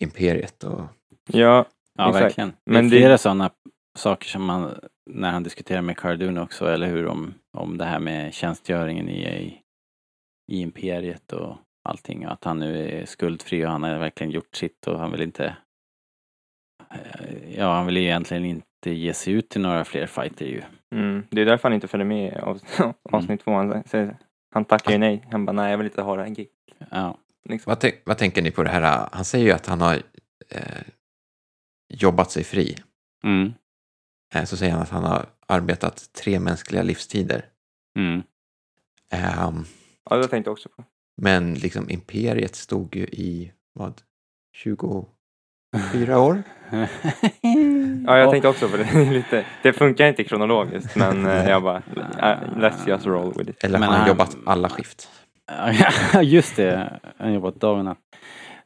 [0.01, 0.81] imperiet och
[1.33, 1.67] Ja,
[1.99, 2.25] ja Exakt.
[2.25, 2.49] verkligen.
[2.49, 3.51] Det är Men det- flera sådana
[3.99, 8.01] saker som man, när han diskuterar med Cardun också, eller hur, om, om det här
[8.01, 9.61] med tjänstgöringen i, i,
[10.53, 11.57] i imperiet och
[11.89, 12.27] allting.
[12.27, 15.23] och Att han nu är skuldfri och han har verkligen gjort sitt och han vill
[15.23, 15.57] inte
[16.91, 20.63] eh, Ja, han vill ju egentligen inte ge sig ut till några fler fighter ju.
[20.93, 21.23] Mm.
[21.31, 22.61] det är därför han inte följer med i av,
[23.03, 23.51] avsnitt två.
[23.53, 24.17] Han, säger,
[24.55, 25.29] han tackar ju nej.
[25.33, 26.53] Han bara, nej jag vill inte ha det här giget.
[26.91, 27.71] Ja, Liksom.
[27.83, 29.09] vad, vad tänker ni på det här?
[29.13, 29.95] Han säger ju att han har
[30.49, 30.83] eh,
[31.89, 32.77] jobbat sig fri.
[33.25, 33.53] mm,
[34.35, 37.45] Eh, så säger han att han har arbetat tre mänskliga livstider.
[37.99, 38.23] mm.
[39.11, 39.65] Ja, Ehm,
[40.11, 40.85] det tänkte jag också på.
[41.23, 44.03] men liksom imperiet stod ju i, vad,
[44.57, 46.43] 24 år?
[48.07, 49.05] Ja, jag tänkte också på det.
[49.13, 53.65] Lite, det funkar inte kronologiskt, men eh, jag bara, uh, let's just roll with it.
[53.65, 55.11] Eller Men har han jobbat alla skift?
[56.13, 57.01] Ja, just det.
[57.17, 57.99] Han jobbat dag och natt.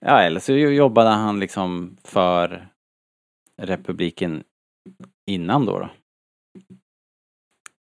[0.01, 2.69] Ja, eller så jobbade han liksom för
[3.63, 4.45] republiken
[5.27, 5.79] innan då.
[5.79, 5.89] då.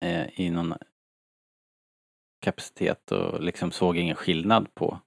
[0.08, 0.74] Eh, I någon
[2.42, 5.00] kapacitet och liksom såg ingen skillnad på,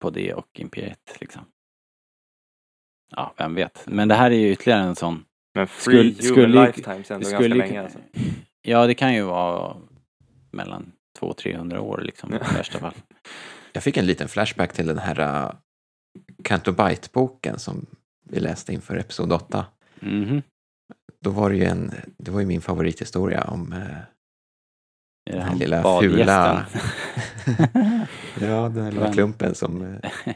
[0.00, 1.42] på det och imperiet liksom.
[3.10, 3.86] Ja, vem vet.
[3.86, 7.14] Men det här är ju ytterligare en sån Men free Skulle- human skulle lifetimes är
[7.14, 7.98] ändå skulle ganska länge alltså.
[8.62, 9.76] Ja, det kan ju vara
[10.50, 12.94] mellan 200-300 år liksom i värsta fall.
[13.72, 15.52] Jag fick en liten flashback till den här uh,
[16.42, 17.86] Cantobite-boken som
[18.30, 19.66] vi läste inför episod 8.
[20.00, 20.42] Mhm.
[21.20, 25.82] Då var det ju en, det var ju min favorithistoria om det den här lilla
[25.82, 26.16] badgästen?
[26.16, 26.66] fula...
[28.48, 29.82] ja, den här lilla klumpen som...
[29.82, 30.10] Eh,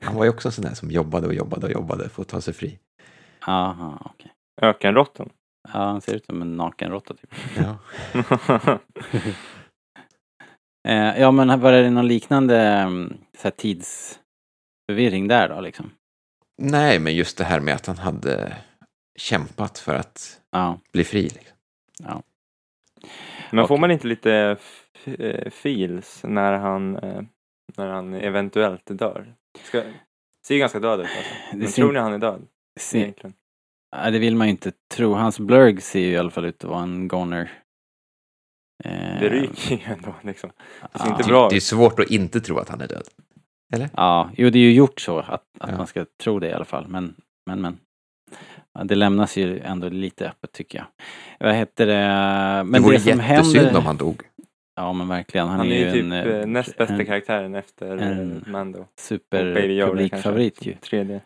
[0.00, 2.28] han var ju också en sån där som jobbade och jobbade och jobbade för att
[2.28, 2.78] ta sig fri.
[3.46, 4.33] Aha, okej.
[4.62, 5.30] Ökenråttan.
[5.72, 7.34] Ja, han ser ut som en nakenråtta typ.
[7.56, 7.78] Ja.
[10.88, 15.90] Eh, ja, men var det någon liknande mm, så här, tidsförvirring där då liksom?
[16.62, 18.56] Nej, men just det här med att han hade
[19.18, 20.78] kämpat för att Ja.
[20.92, 21.22] bli fri.
[21.22, 22.22] Liksom.
[23.50, 24.56] Men får man inte lite
[25.04, 27.22] eh, feels när han, eh,
[27.76, 29.34] när han eventuellt dör?
[29.62, 29.82] Ska,
[30.46, 31.56] ser ganska död ut alltså.
[31.56, 32.46] Men ser- tror ni han är död
[32.80, 33.12] Se,
[34.04, 35.12] ja, det vill man ju inte tro.
[35.14, 37.50] Hans blurg ser ju i alla fall ut att vara en goner.
[38.84, 40.50] Eh, Det ryker ju ändå liksom.
[40.92, 41.16] Det ser ja.
[41.16, 43.04] inte bra det är svårt att inte tro att han är död.
[43.96, 45.76] Ja, jo det är ju gjort så att, att Ja.
[45.76, 46.88] man ska tro det i alla fall.
[46.88, 47.14] Men,
[47.46, 47.78] men, men.
[48.88, 50.86] Det lämnas ju ändå lite öppet tycker jag.
[51.46, 51.94] Vad heter det?
[52.64, 53.78] Men det vore det som jättesynd händer...
[53.78, 54.22] om han dog.
[54.76, 55.48] Ja men verkligen.
[55.48, 58.52] Han, Han är ju typ en, eh, eh, näst bästa en karaktären efter en- eh,
[58.52, 58.86] Mando.
[59.00, 60.74] Superpublikfavorit ju.
[60.74, 61.20] Tredje.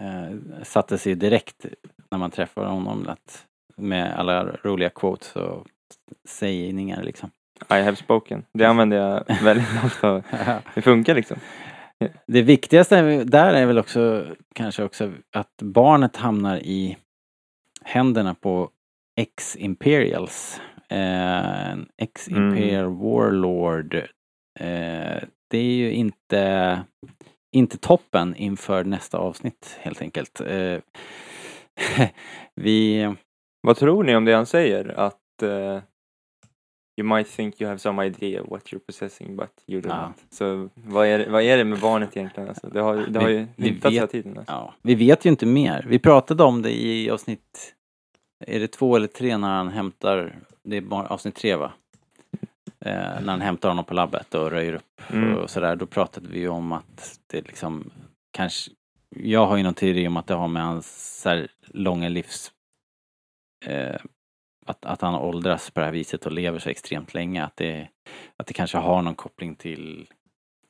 [0.00, 1.66] Eh, satte sig direkt
[2.10, 3.44] när man träffar honom att
[3.76, 5.66] med alla roliga quotes och
[6.28, 7.30] sägningar liksom.
[7.70, 8.44] I have spoken.
[8.52, 10.22] Det använder jag väldigt ofta.
[10.74, 11.36] Det funkar liksom.
[12.26, 16.96] Det viktigaste är- där är väl också kanske också att barnet hamnar i
[17.84, 18.70] händerna på
[19.20, 20.60] ex-imperials.
[20.88, 23.94] Eh, en ex-imperial warlord.
[24.60, 26.80] Eh, det är ju inte,
[27.52, 30.40] inte toppen inför nästa avsnitt helt enkelt.
[30.40, 30.78] Eh,
[32.54, 33.14] vi...
[33.60, 34.88] Vad tror ni om det han säger?
[35.00, 35.80] Att eh,
[37.00, 39.88] You might think you have some idea what you're possessing but you don't.
[39.88, 40.12] Ja.
[40.30, 42.48] Så vad är, vad är det med barnet egentligen?
[42.48, 44.38] Alltså, det har, det har Vi- ju hintats hela tiden.
[44.38, 44.52] Alltså.
[44.52, 45.84] Ja, vi vet ju inte mer.
[45.88, 47.74] Vi pratade om det i avsnitt,
[48.46, 51.72] är det två eller tre när han hämtar, det är avsnitt tre va?
[52.84, 55.36] Eh, när han hämtar honom på labbet och röjer upp Mm.
[55.36, 55.76] och sådär.
[55.76, 57.90] Då pratade vi om att det liksom
[58.32, 58.70] kanske,
[59.16, 62.52] jag har ju någon teori om att det har med hans här, långa livs,
[63.66, 63.96] eh,
[64.66, 67.44] att, att han åldras på det här viset och lever så extremt länge.
[67.44, 67.88] Att det,
[68.36, 70.06] att det kanske har någon koppling till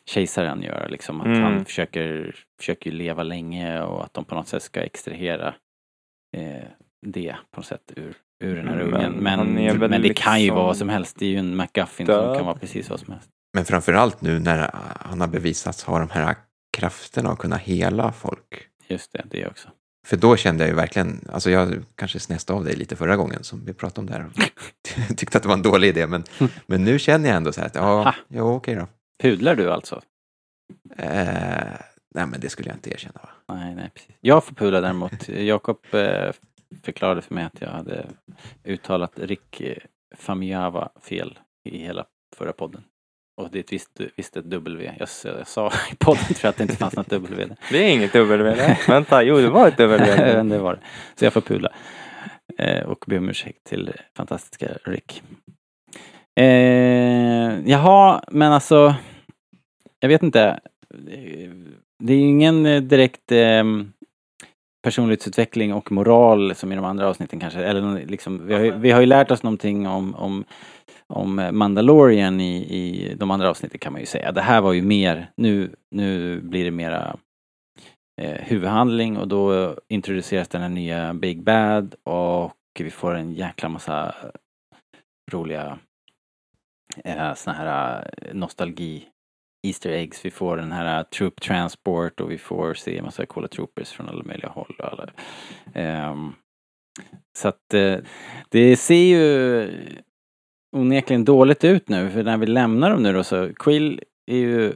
[0.05, 1.21] kejsaren gör liksom.
[1.21, 1.43] Att Mm.
[1.43, 5.55] han försöker, försöker leva länge och att de på något sätt ska extrahera
[6.37, 6.65] eh,
[7.07, 9.13] det på något sätt ur, ur den här Men ungen.
[9.13, 11.17] Men, väl men det kan ju liksom vara vad som helst.
[11.19, 12.37] Det är ju en McGuffin som död.
[12.37, 13.29] kan vara precis vad som helst.
[13.55, 14.71] Men framför allt nu när
[15.01, 16.37] han har bevisats ha de här
[16.77, 18.69] krafterna att kunna hela folk.
[18.89, 19.69] Just det, det också.
[20.07, 23.45] För då kände jag ju verkligen, alltså jag kanske snäste av dig lite förra gången
[23.45, 24.31] som vi pratade om det här.
[25.17, 26.25] Tyckte att det var en dålig idé, men,
[26.67, 28.87] men nu känner jag ändå så här att ja, jo, okej då.
[29.23, 30.01] Pudlar du alltså?
[30.97, 31.09] Eh,
[32.15, 33.55] nej, men det skulle jag inte erkänna va?
[33.55, 34.17] Nej, nej, precis.
[34.21, 35.29] Jag får pudla däremot.
[35.29, 36.33] Jakob eh,
[36.83, 38.07] förklarade för mig att jag hade
[38.65, 39.63] uttalat Rick
[40.17, 42.83] Famiava fel i hela förra podden.
[43.37, 44.93] Och det är ett visst, visst ett W.
[44.99, 47.45] Jag, jag sa i podden jag att det inte fanns något W.
[47.45, 47.57] där.
[47.71, 48.55] Det är inget W.
[48.57, 48.81] nej.
[48.89, 50.43] Vänta, jo det var ett W.
[50.43, 50.81] Det var det.
[51.15, 51.73] Så jag får pudla.
[52.59, 55.23] Eh, och be om ursäkt till fantastiska Rick.
[56.41, 58.95] Eh, jaha, men alltså.
[60.01, 60.61] Jag vet inte.
[61.99, 63.65] Det är ju ingen direkt eh,
[64.83, 67.65] personlighetsutveckling och moral som i de andra avsnitten kanske.
[67.65, 70.45] Eller liksom, vi, har, ju- vi har ju lärt oss någonting om, om,
[71.07, 74.33] om Mandalorian i, i de andra avsnitten kan man ju säga.
[74.33, 77.17] Det här var ju mer, nu, nu blir det mera
[78.23, 83.69] eh, huvudhandling och då introduceras den här nya Big Bad och vi får en jäkla
[83.69, 84.15] massa
[85.33, 85.79] roliga
[87.05, 89.07] eh, såna här eh, nostalgi
[89.67, 90.25] Easter eggs.
[90.25, 93.91] Vi får den här äh, Troop Transport och vi får se en massa coola troopers
[93.91, 94.77] från alla möjliga håll.
[94.79, 95.11] Och alla.
[96.11, 96.35] Um,
[97.39, 97.97] så att uh,
[98.49, 99.71] det ser ju
[100.77, 104.75] onekligen dåligt ut nu för när vi lämnar dem nu då så Quill är ju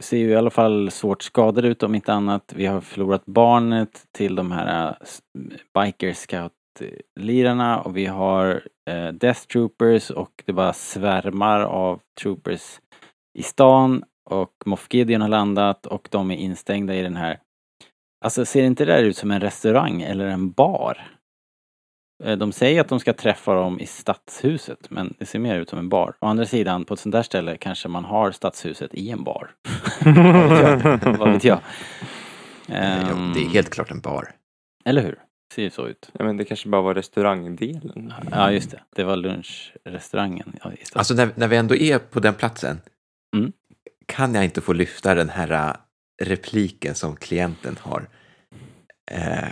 [0.00, 2.52] ser ju i alla fall svårt skadad ut om inte annat.
[2.56, 4.96] Vi har förlorat barnet till de här uh,
[5.74, 12.80] biker scout-lirarna och vi har eh, Death Troopers och det bara svärmar av troopers
[13.38, 17.38] i stan och Moff Gideon har landat och de är instängda i den här
[18.24, 21.10] Alltså ser inte det där ut som en restaurang eller en bar?
[22.24, 25.68] Eh, De säger att de ska träffa dem i stadshuset men det ser mer ut
[25.70, 26.14] som en bar.
[26.20, 29.50] Å andra sidan, på ett sånt där ställe kanske man har stadshuset i en bar.
[30.04, 30.62] Vad vet
[31.04, 31.18] jag?
[31.18, 31.60] Vad vet jag?
[32.68, 34.30] Ehm, det är helt klart en bar.
[34.84, 35.18] Eller hur?
[35.54, 36.10] Ser ju så ut.
[36.12, 38.12] Ja, men det kanske bara var restaurangdelen.
[38.30, 38.80] Ja, just det.
[38.96, 40.56] Det var lunchrestaurangen.
[40.64, 40.96] Ja, det.
[40.96, 42.80] Alltså när, när vi ändå är på den platsen.
[44.08, 45.74] Kan jag inte få lyfta den här äh,
[46.24, 48.08] repliken som klienten har?
[49.10, 49.48] Eh,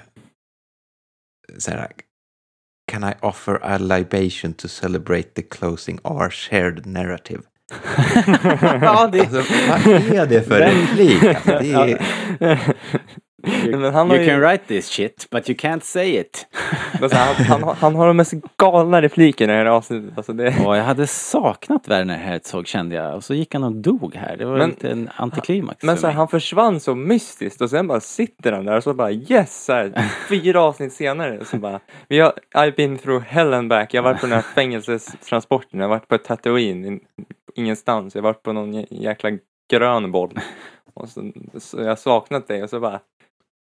[1.59, 1.90] så här,
[2.92, 7.42] Can I offer a libation to celebrate the closing our shared narrative?
[8.83, 9.21] ja, det...
[9.21, 11.23] Alltså, vad är det för replik?
[11.23, 12.77] Alltså, det är,
[13.71, 16.47] Men han har You ju, can write this shit, but you can't say it.
[17.03, 20.13] alltså, han, han, har- han har de mest galna replikerna i det här avsnittet.
[20.17, 23.15] Alltså det, jag hade saknat Werner Herzog kände jag.
[23.15, 24.37] Och så gick han och dog här.
[24.37, 27.71] Det var Men- lite en antiklimax men för så här, han försvann så mystiskt och
[27.71, 29.65] sen bara sitter han där och så bara yes!
[29.65, 29.93] Så här,
[30.29, 33.95] fyra avsnitt senare så bara vi har, I've been through hell and back.
[33.95, 35.81] Jag har varit på den här fängelsestransporten.
[35.81, 37.01] Jag har varit på ett Tatooine in,
[37.55, 38.15] ingenstans.
[38.15, 39.31] Jag har varit på någon jä- jäkla
[39.71, 40.39] grön boll.
[40.95, 43.01] Och så, så jag saknat dig och så bara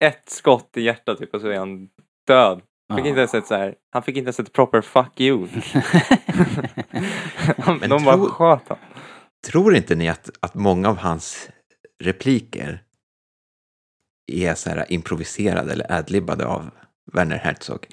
[0.04, 1.88] ett skott i hjärtat typ och så är han
[2.26, 2.58] död.
[2.96, 3.08] Fick Ja.
[3.08, 5.46] inte ens ett så här, han fick inte ens ett proper fuck you.
[7.88, 8.78] De bara tro- sköt han.
[9.46, 11.50] tror inte ni att, att många av hans
[12.04, 12.82] repliker
[14.32, 16.70] är så här improviserade eller adlibbade av
[17.12, 17.86] Werner Herzog?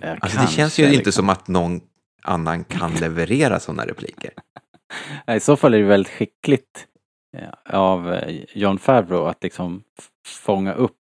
[0.00, 1.12] Ja, Alltså det känns ju inte liksom.
[1.12, 1.80] som att någon
[2.22, 4.32] annan kan leverera sådana repliker.
[5.36, 6.86] I så fall är det väldigt skickligt
[7.36, 9.82] eh, av eh, John Favreau att liksom
[10.26, 10.96] fånga upp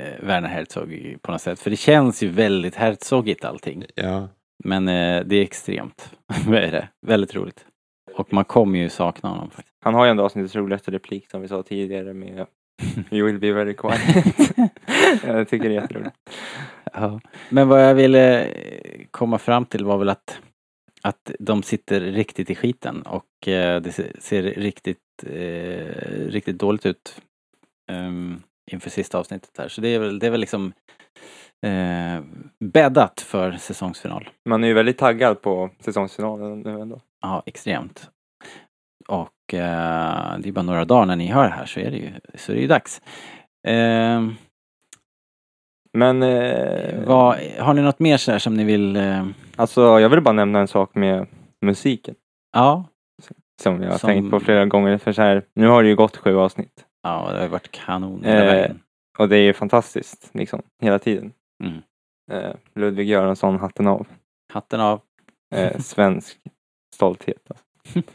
[0.00, 1.60] eh, Werner Herzog på något sätt.
[1.60, 3.84] För det känns ju väldigt Herzogigt allting.
[3.94, 4.28] Ja.
[4.64, 6.12] Men eh, det är extremt.
[6.46, 6.88] Vad är det?
[7.06, 7.66] Väldigt roligt.
[8.16, 9.76] Och man kommer ju sakna honom faktiskt.
[9.84, 12.46] Han har ju ändå avsnittets roligaste replik som vi sa tidigare med
[13.10, 14.00] You will be very quiet.
[15.24, 16.16] jag tycker det är jätteroligt.
[16.92, 17.20] Ja.
[17.48, 20.40] Men vad jag ville eh, komma fram till var väl att,
[21.02, 25.94] att de sitter riktigt i skiten och eh, det se- ser riktigt, eh,
[26.28, 27.20] riktigt dåligt ut
[27.92, 29.68] um, inför sista avsnittet här.
[29.68, 30.72] Så det är väl, det är väl liksom
[31.66, 32.22] eh,
[32.64, 34.28] bäddat för säsongsfinal.
[34.48, 37.00] Man är ju väldigt taggad på säsongsfinalen nu ändå.
[37.20, 38.10] Ja, extremt.
[39.08, 41.96] Och eh, det är bara några dagar när ni hör det här så är det
[41.96, 43.02] ju, så är det ju dags.
[43.68, 44.22] Eh,
[45.98, 46.20] Men
[47.06, 48.96] vad, har ni något mer så här som ni vill...
[48.96, 51.26] Eh, alltså jag vill bara nämna en sak med
[51.66, 52.14] musiken.
[52.52, 52.84] ja,
[53.62, 54.98] Som jag har Som- tänkt på flera gånger.
[54.98, 56.84] För så här, nu har det ju gått sju avsnitt.
[57.02, 58.74] Ja, det har ju varit kanon hela Eh.
[59.18, 61.32] Och det är ju fantastiskt liksom, hela tiden.
[61.64, 61.82] Mm.
[62.32, 64.06] Eh, Ludvig Göransson, hatten av.
[64.52, 65.00] Hatten av.
[65.54, 66.38] Eh, svensk
[66.94, 67.50] stolthet.
[67.50, 67.64] Alltså.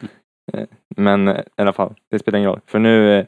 [0.54, 2.62] Eh, Men eh, i alla fall, det spelar ingen roll.
[2.66, 3.26] För nu, eh,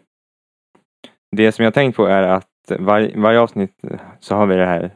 [1.35, 3.81] det som jag tänkt på är att var, varje avsnitt
[4.19, 4.91] så har vi det här.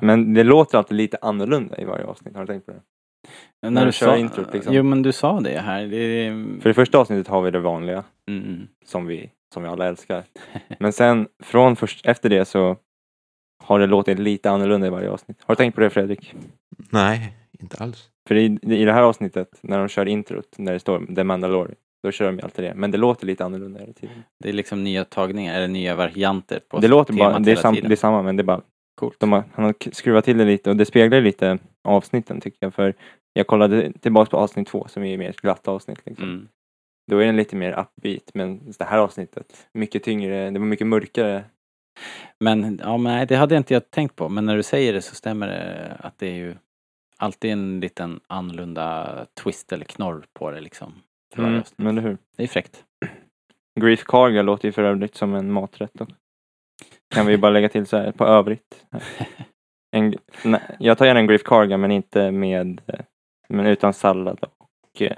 [0.00, 2.34] Men det låter alltid lite annorlunda i varje avsnitt.
[2.34, 2.80] Har du tänkt på det?
[3.62, 4.74] När de du kör sa, introt, liksom.
[4.74, 5.86] Jo men du sa det här.
[5.86, 6.30] Det,
[6.62, 10.24] För det första avsnittet har vi det vanliga, mm, som vi, som vi alla älskar.
[10.78, 12.76] Men sen från först, efter det så
[13.64, 15.38] har det låtit lite annorlunda i varje avsnitt.
[15.44, 16.34] Har du tänkt på det Fredrik?
[16.90, 18.08] Nej, inte alls.
[18.28, 21.74] För i, i det här avsnittet, när de kör introt, när det står The Mandalorian,
[22.02, 22.74] då kör de ju alltid det.
[22.74, 24.22] Men det låter lite annorlunda hela tiden.
[24.44, 27.56] Det är liksom nya tagningar eller nya varianter på Det låter bara, temat det är,
[27.56, 27.88] sam, tiden.
[27.88, 28.60] det är samma men det är bara,
[29.00, 29.20] Coolt.
[29.20, 32.74] de har, han har skruvat till det lite och det speglar lite avsnitten tycker jag.
[32.74, 32.94] För
[33.32, 36.00] jag kollade tillbaka på avsnitt två som är mer ett glatt avsnitt.
[36.06, 36.28] Liksom.
[36.28, 36.48] Mm.
[37.10, 40.86] Då är den lite mer upbeat men det här avsnittet, mycket tyngre, det var mycket
[40.86, 41.44] mörkare.
[42.40, 44.28] Men, ja men det hade inte jag tänkt på.
[44.28, 46.54] Men när du säger det så stämmer det att det är ju
[47.16, 50.92] alltid en liten annorlunda twist eller knorr på det liksom.
[51.36, 52.18] Mm, men eller hur?
[52.36, 52.84] Det är fräckt.
[53.80, 56.06] Grief Karga låter ju för övrigt som en maträtt då.
[57.14, 58.86] Kan vi bara lägga till så här på övrigt.
[59.92, 62.80] En, nej, jag tar gärna en Grief Karga men inte med,
[63.48, 65.16] men utan sallad och eh,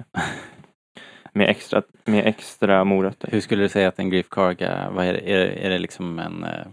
[1.32, 3.28] med extra, med extra morötter.
[3.30, 5.78] Hur skulle du säga att en Grief Karga, vad är det, är det, är det
[5.78, 6.66] liksom en eh,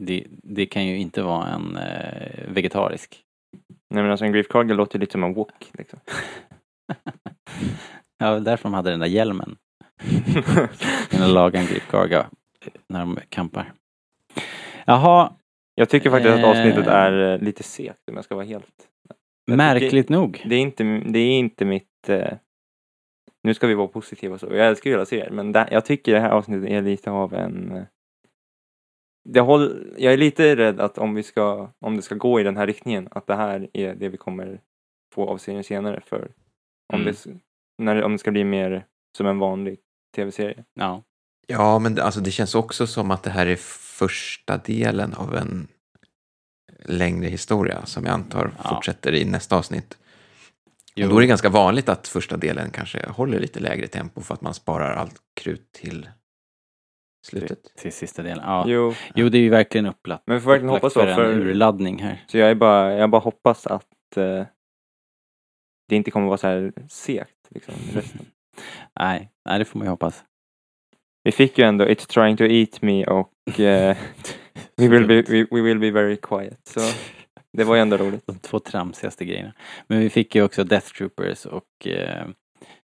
[0.00, 3.20] det, det kan ju inte vara en eh, vegetarisk.
[3.90, 6.00] Nej men alltså en Grief Karga låter lite som en wok liksom.
[8.18, 9.56] Ja, därför de hade den där hjälmen.
[11.10, 12.20] När de lagar en Grief Karga
[12.60, 13.72] eh, när de kampar.
[14.86, 15.32] Jaha,
[15.74, 16.48] Jag tycker faktiskt att Eh.
[16.50, 18.88] avsnittet är eh, lite segt om jag ska vara helt
[19.44, 20.42] Jag märkligt nog.
[20.46, 22.08] Det är inte, det är inte mitt...
[22.08, 22.32] Eh,
[23.42, 24.46] nu ska vi vara positiva och så.
[24.46, 27.34] Jag älskar ju alla serier, men där, jag tycker det här avsnittet är lite av
[27.34, 27.72] en...
[27.72, 27.82] eh,
[29.28, 32.42] Det håll, jag är lite rädd att om, vi ska, om det ska gå i
[32.42, 34.60] den här riktningen, att det här är det vi kommer
[35.14, 36.00] få av serien senare.
[36.06, 36.30] För
[36.92, 37.04] om, Mm.
[37.24, 37.30] det,
[37.82, 38.84] när, om det ska bli mer
[39.16, 39.78] som en vanlig
[40.16, 40.64] tv-serie.
[40.74, 41.02] Ja.
[41.46, 43.56] Ja, men det, alltså, det känns också som att det här är
[43.92, 45.68] första delen av en
[46.84, 48.68] längre historia som jag antar Ja.
[48.68, 49.98] fortsätter i nästa avsnitt.
[50.94, 51.04] Jo.
[51.06, 54.34] Och då är det ganska vanligt att första delen kanske håller lite lägre tempo för
[54.34, 56.08] att man sparar allt krut till
[57.26, 57.58] slutet.
[57.76, 58.44] Till sista delen.
[58.46, 58.64] Ja.
[58.66, 60.22] Jo, Jo, det är ju verkligen upplagt.
[60.26, 61.08] men vi får verkligen hoppas för så.
[61.08, 62.24] en För, urladdning här.
[62.28, 64.46] så jag, är bara, jag bara hoppas att eh,
[65.88, 67.46] det inte kommer vara så här segt.
[67.50, 68.26] Liksom, resten.
[69.00, 70.24] Nej, nej, det får man ju hoppas.
[71.24, 73.96] Vi fick ju ändå It's trying to eat me och eh,
[74.76, 76.58] we, will be, we, we will be very quiet.
[76.64, 76.80] Så
[77.52, 78.26] det var ju ändå roligt.
[78.26, 79.52] De två tramsigaste grejerna.
[79.86, 82.26] Men vi fick ju också Death Troopers och, eh,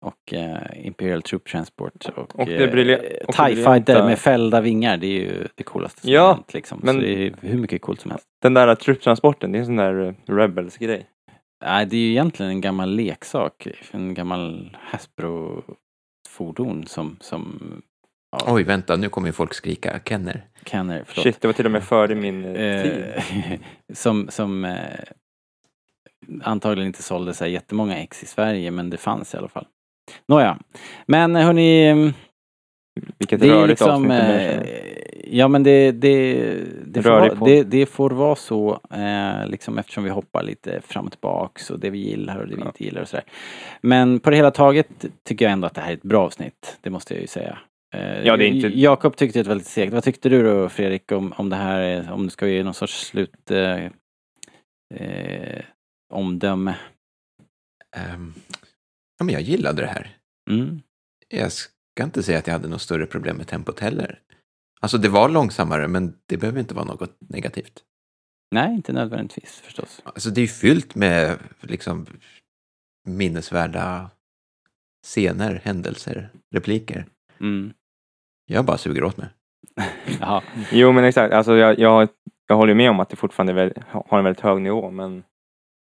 [0.04, 2.98] och eh, Imperial Troop Transport och, Och eh,
[3.28, 4.96] och TIE Fighter med fällda vingar.
[4.96, 6.80] Det är ju det coolaste som Ja, hänt liksom.
[6.82, 8.26] men- Så det är hur mycket coolt som helst.
[8.42, 11.06] Den där trupptransporten, det är en sån där eh, Rebels-grej.
[11.64, 13.66] Nej, det är ju egentligen en gammal leksak.
[13.90, 17.60] En gammal Hasbro-fordon som, som
[18.46, 20.44] Oj, vänta, nu kommer ju folk skrika Kenner.
[20.66, 21.22] Kenner, förlåt.
[21.22, 23.04] Shit, det var till och med före min eh, tid.
[23.14, 23.58] Eh,
[23.92, 24.74] som som eh,
[26.42, 29.66] antagligen inte sålde sig jättemånga ex i Sverige men det fanns i alla fall.
[30.28, 30.58] Nåja.
[31.06, 32.12] Men eh, hörni, eh,
[33.18, 33.90] Vilket det är rörigt liksom...
[33.90, 34.84] avsnitt det blev,
[35.24, 36.44] Eh, ja men det, det,
[36.86, 41.04] det, får vara, det, det får vara så eh, liksom eftersom vi hoppar lite fram
[41.06, 42.66] och tillbaks och det vi gillar och det vi Ja.
[42.66, 43.24] inte gillar och sådär.
[43.80, 44.88] Men på det hela taget
[45.24, 46.78] tycker jag ändå att det här är ett bra avsnitt.
[46.80, 47.58] Det måste jag ju säga.
[47.94, 49.92] Eh, Ja, det är inte- Jakob tyckte det var väldigt segt.
[49.92, 52.74] Vad tyckte du då Fredrik om, om det här, eh, om du ska ge någon
[52.74, 53.84] sorts slut eh,
[54.94, 55.64] eh,
[56.12, 56.74] omdöme?
[57.96, 58.34] Ehm,
[59.18, 60.16] ja, men jag gillade det här.
[60.50, 60.80] Mm.
[61.28, 61.70] Jag ska
[62.04, 64.20] inte säga att jag hade något större problem med tempot heller.
[64.80, 67.82] Alltså det var långsammare, men det behöver inte vara något negativt.
[68.54, 70.00] Nej, inte nödvändigtvis förstås.
[70.04, 72.06] Alltså det är ju fyllt med liksom
[73.08, 74.10] minnesvärda
[75.06, 77.06] scener, händelser, repliker.
[77.40, 77.72] Mm.
[78.46, 79.28] Jag bara suger åt mig.
[80.20, 80.42] Jaha.
[80.72, 82.08] Jo men exakt, alltså jag, jag,
[82.46, 85.24] jag håller med om att det fortfarande väldigt, har en väldigt hög nivå men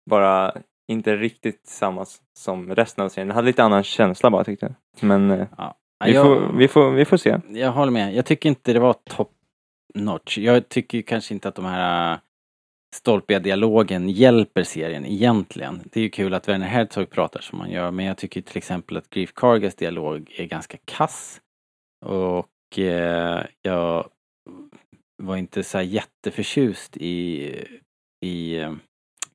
[0.10, 0.54] bara
[0.88, 2.06] inte riktigt samma
[2.40, 3.28] som resten av serien.
[3.28, 4.76] Det hade lite annan känsla bara tyckte jag.
[5.08, 5.76] Men eh, Ja,
[6.06, 7.40] vi, jag, får, vi, får, vi får se.
[7.50, 8.16] jag håller med.
[8.16, 9.32] Jag tycker inte det var top
[9.94, 10.38] notch.
[10.38, 12.20] Jag tycker kanske inte att de här äh,
[12.96, 15.82] stolpiga dialogen hjälper serien egentligen.
[15.84, 18.58] Det är ju kul att Werner Herzog pratar som han gör men jag tycker till
[18.58, 21.42] exempel att Grief Kargas dialog är ganska kass.
[22.04, 24.10] Och eh, jag
[25.24, 27.52] var inte så jätteförtjust i,
[28.26, 28.74] i eh,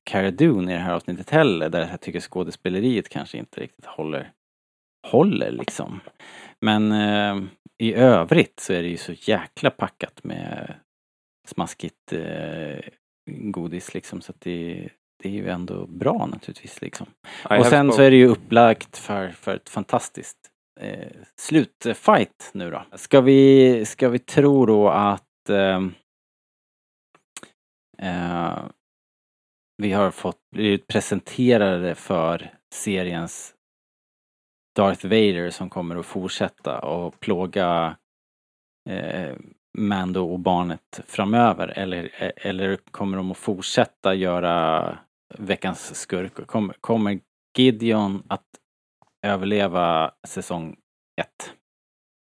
[0.03, 4.31] Cara Dune i det här avsnittet heller där jag tycker skådespeleriet kanske inte riktigt håller,
[5.07, 5.99] håller liksom.
[6.61, 10.75] Men eh, i övrigt så är det ju så jäkla packat med
[11.47, 12.79] smaskigt eh,
[13.31, 14.89] godis liksom så att det,
[15.23, 17.07] det är ju ändå bra naturligtvis liksom.
[17.49, 18.05] I Och sen så spoken.
[18.05, 20.38] är det ju upplagt för, för ett fantastiskt
[20.79, 22.85] eh, slutfight nu då.
[22.93, 25.81] Ska vi, ska vi tro då att eh,
[27.97, 28.59] eh,
[29.77, 33.55] vi har fått blivit presenterade för seriens
[34.75, 37.97] Darth Vader som kommer att fortsätta och plåga
[38.89, 39.35] eh,
[39.77, 44.97] Mando och barnet framöver eller, eller kommer de att fortsätta göra
[45.37, 46.47] veckans skurk?
[46.47, 47.19] Kommer, kommer
[47.57, 48.45] Gideon att
[49.21, 50.75] överleva säsong
[51.21, 51.53] ett?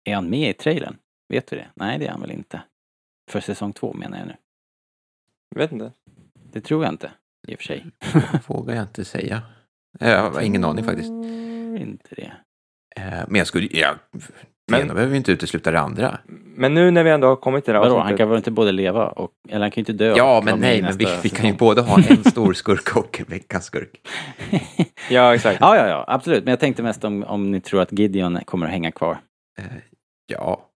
[0.03, 0.97] Är han med i trailern?
[1.29, 1.67] Vet vi det?
[1.73, 2.61] Nej, det är han väl inte.
[3.31, 4.35] För säsong två menar jag nu.
[5.49, 5.91] Jag vet inte.
[6.33, 7.11] Det tror jag inte,
[7.47, 7.85] i och för sig.
[8.47, 9.41] Vågar jag inte säga.
[9.99, 11.09] Jag har ingen aning faktiskt.
[11.09, 12.33] Mm, inte det.
[12.95, 14.19] Eh, Men jag skulle, ja, det
[14.71, 16.19] Men- ena behöver ju inte utesluta det andra.
[16.57, 18.51] Men nu när vi ändå har kommit till det här Vadå, han kan väl inte
[18.51, 21.29] både leva och, eller han kan ju inte dö Ja, men nej, men vi, vi
[21.29, 24.07] kan ju både ha en stor skurk och veckans skurk.
[25.09, 25.57] Ja, exakt.
[25.61, 26.43] Ja, ja, ja, absolut.
[26.43, 29.17] Men jag tänkte mest om, om ni tror att Gideon kommer att hänga kvar.
[29.59, 29.65] Eh,
[30.27, 30.69] Ja,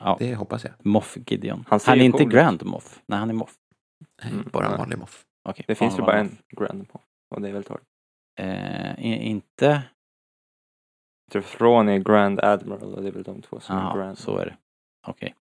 [0.00, 0.72] Ja, det hoppas jag.
[0.82, 1.64] Moff Gideon.
[1.68, 2.30] Han Han är inte cool.
[2.32, 3.00] Grand Moff.
[3.06, 3.52] Nej, han är Moff.
[4.22, 5.22] Nej, Mm, bara en vanlig moff.
[5.48, 7.02] Okej, Det finns ju bara en Grand Moff.
[7.34, 7.80] Och det är väl Torg.
[8.40, 9.82] Eh, inte...
[11.32, 14.18] Tror Thrawn är Grand Admiral och det är väl de två som är Ja, Grand.
[14.18, 14.56] så är det.
[15.06, 15.34] Okej,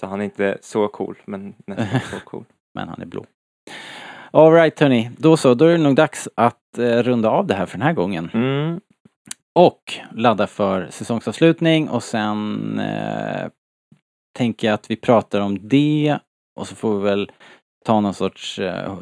[0.00, 2.44] Så han är inte så cool, men nästan så cool.
[2.74, 3.24] men han är blå.
[4.30, 5.54] Alright hörni, då så.
[5.54, 8.30] Då är det nog dags att eh, runda av det här för den här gången.
[8.34, 8.80] Mm.
[9.54, 13.48] Och ladda för säsongsavslutning och sen eh,
[14.38, 16.18] tänker jag att vi pratar om det
[16.60, 17.32] och så får vi väl
[17.84, 18.94] ta någon sorts eh,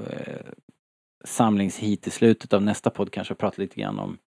[1.25, 4.19] samlingshit i slutet av nästa podd kanske och prata lite grann om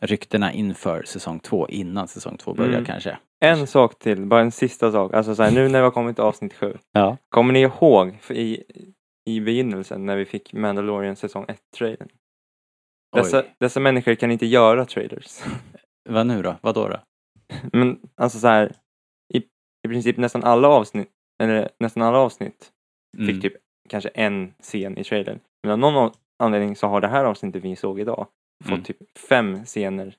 [0.00, 2.84] ryktena inför säsong två, innan säsong två börjar Mm.
[2.84, 3.18] kanske.
[3.40, 5.14] En sak till, bara en sista sak.
[5.14, 6.78] Alltså så här, nu när vi har kommit till avsnitt sju.
[6.92, 7.16] Ja.
[7.28, 8.62] Kommer ni ihåg i,
[9.26, 12.08] i begynnelsen när vi fick Mandalorian säsong 1-trailern?
[13.16, 13.54] Dessa, Oj.
[13.60, 15.40] dessa människor kan inte göra trailers.
[16.08, 16.56] Vad nu då?
[16.60, 16.88] Vad då?
[16.88, 16.96] då?
[17.72, 18.72] Men alltså så här,
[19.34, 19.38] i,
[19.86, 21.08] i princip nästan alla avsnitt,
[21.42, 22.72] eller nästan alla avsnitt
[23.18, 23.26] Mm.
[23.28, 23.52] fick typ
[23.88, 25.38] kanske en scen i trailern.
[25.62, 28.26] Men av någon anledning så har det här avsnittet vi såg idag
[28.64, 28.82] fått Mm.
[28.84, 30.16] typ fem scener.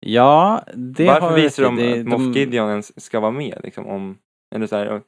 [0.00, 3.60] Ja, det Varför har visar jag de det- att Moff Gideon ens ska vara med?
[3.64, 4.18] Liksom, om,
[4.54, 5.02] eller så här, och-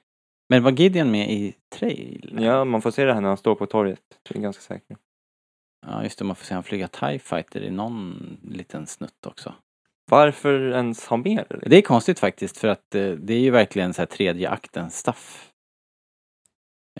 [0.48, 2.42] Men var Gideon med i trailern?
[2.42, 4.00] ja, man får se det här när han står på torget.
[4.28, 4.96] Jag är ganska säker.
[5.86, 6.24] Ja, just det.
[6.24, 9.54] Man får se han flyga TIE Fighter i någon liten snutt också.
[10.10, 11.54] Varför ens ha med det?
[11.54, 11.70] liksom?
[11.70, 14.90] Det är konstigt faktiskt för att eh, det är ju verkligen så här tredje akten
[14.90, 15.52] stuff.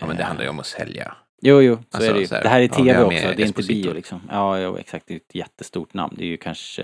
[0.01, 1.15] Ja, men det Eh, handlar ju om att sälja.
[1.45, 2.27] Jo, jo, så Alltså, är det ju.
[2.27, 4.21] så här, det här är ja, tv har också, det är inte bio liksom.
[4.29, 5.07] Ja, jo, exakt.
[5.07, 6.13] Det är ett jättestort namn.
[6.17, 6.83] Det är ju kanske...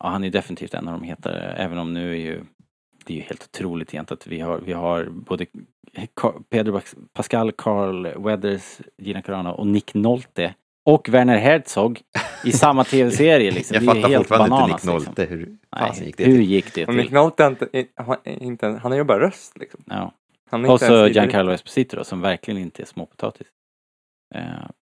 [0.00, 2.40] Ja, han är definitivt en av de hetare, även om nu är ju...
[3.04, 5.46] Det är ju helt otroligt egentligen att vi har, vi har både
[6.50, 10.54] Pedro Pas- Pascal, Carl Weathers, Gina Carano och Nick Nolte
[10.84, 12.00] och Werner Herzog
[12.44, 13.74] i samma tv-serie liksom.
[13.74, 15.12] Jag ju fattar helt fortfarande bananas, inte Nick liksom.
[15.14, 15.24] Nolte.
[15.24, 16.50] Hur fasen Nej, gick det hur till?
[16.50, 17.14] gick det Och Nick till?
[17.14, 17.68] Nolte är inte,
[18.44, 19.80] inte, han har ju bara röst liksom.
[19.86, 20.12] Ja.
[20.52, 23.46] Han Och så Giancarlo Esposito då, som verkligen inte är småpotatis.
[24.34, 24.42] Eh,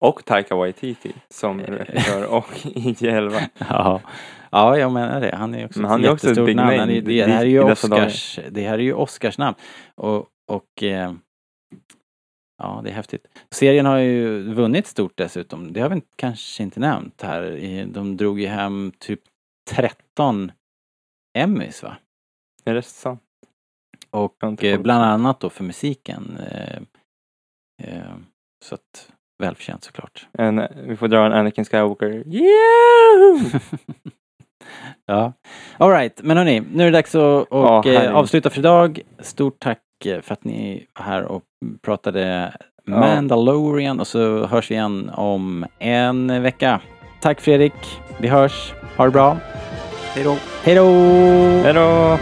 [0.00, 3.40] Och Taika Waititi som regissör och IG-11.
[3.58, 4.00] Ja,
[4.50, 5.36] ja jag menar det.
[5.36, 6.76] Han är också Men han är också ett big namn.
[6.76, 7.62] name det, det här är ju.
[7.62, 9.56] Oscars, det här är ju Oscars namn.
[9.94, 11.12] Och, och eh,
[12.58, 13.26] ja, det är häftigt.
[13.50, 15.72] Serien har ju vunnit stort dessutom.
[15.72, 17.86] Det har vi kanske inte nämnt här.
[17.86, 19.20] De drog ju hem typ
[19.70, 20.52] 13
[21.38, 21.96] Emmys va?
[22.64, 23.20] Är det sant?
[24.14, 26.38] Och eh, bland annat då för musiken.
[26.50, 26.76] Eh,
[27.88, 28.14] eh,
[28.64, 29.12] så att,
[29.42, 30.26] välförtjänt såklart.
[30.38, 32.22] En, vi får dra en Anakin Skywalker.
[32.26, 33.60] Yeah!
[35.06, 35.32] Ja,
[35.78, 36.20] alright.
[36.22, 38.16] Men hörni, nu är det dags att Ja, och, eh, herregud.
[38.16, 39.00] avsluta för idag.
[39.18, 41.42] Stort tack eh, för att ni var här och
[41.82, 42.52] pratade
[42.86, 46.80] Mandalorian och så hörs vi igen om en vecka.
[47.20, 48.00] Tack Fredrik.
[48.18, 48.72] Vi hörs.
[48.96, 49.36] Ha det bra.
[50.14, 50.36] Hej då!
[50.64, 50.84] Hej då!
[51.64, 52.18] Hej då!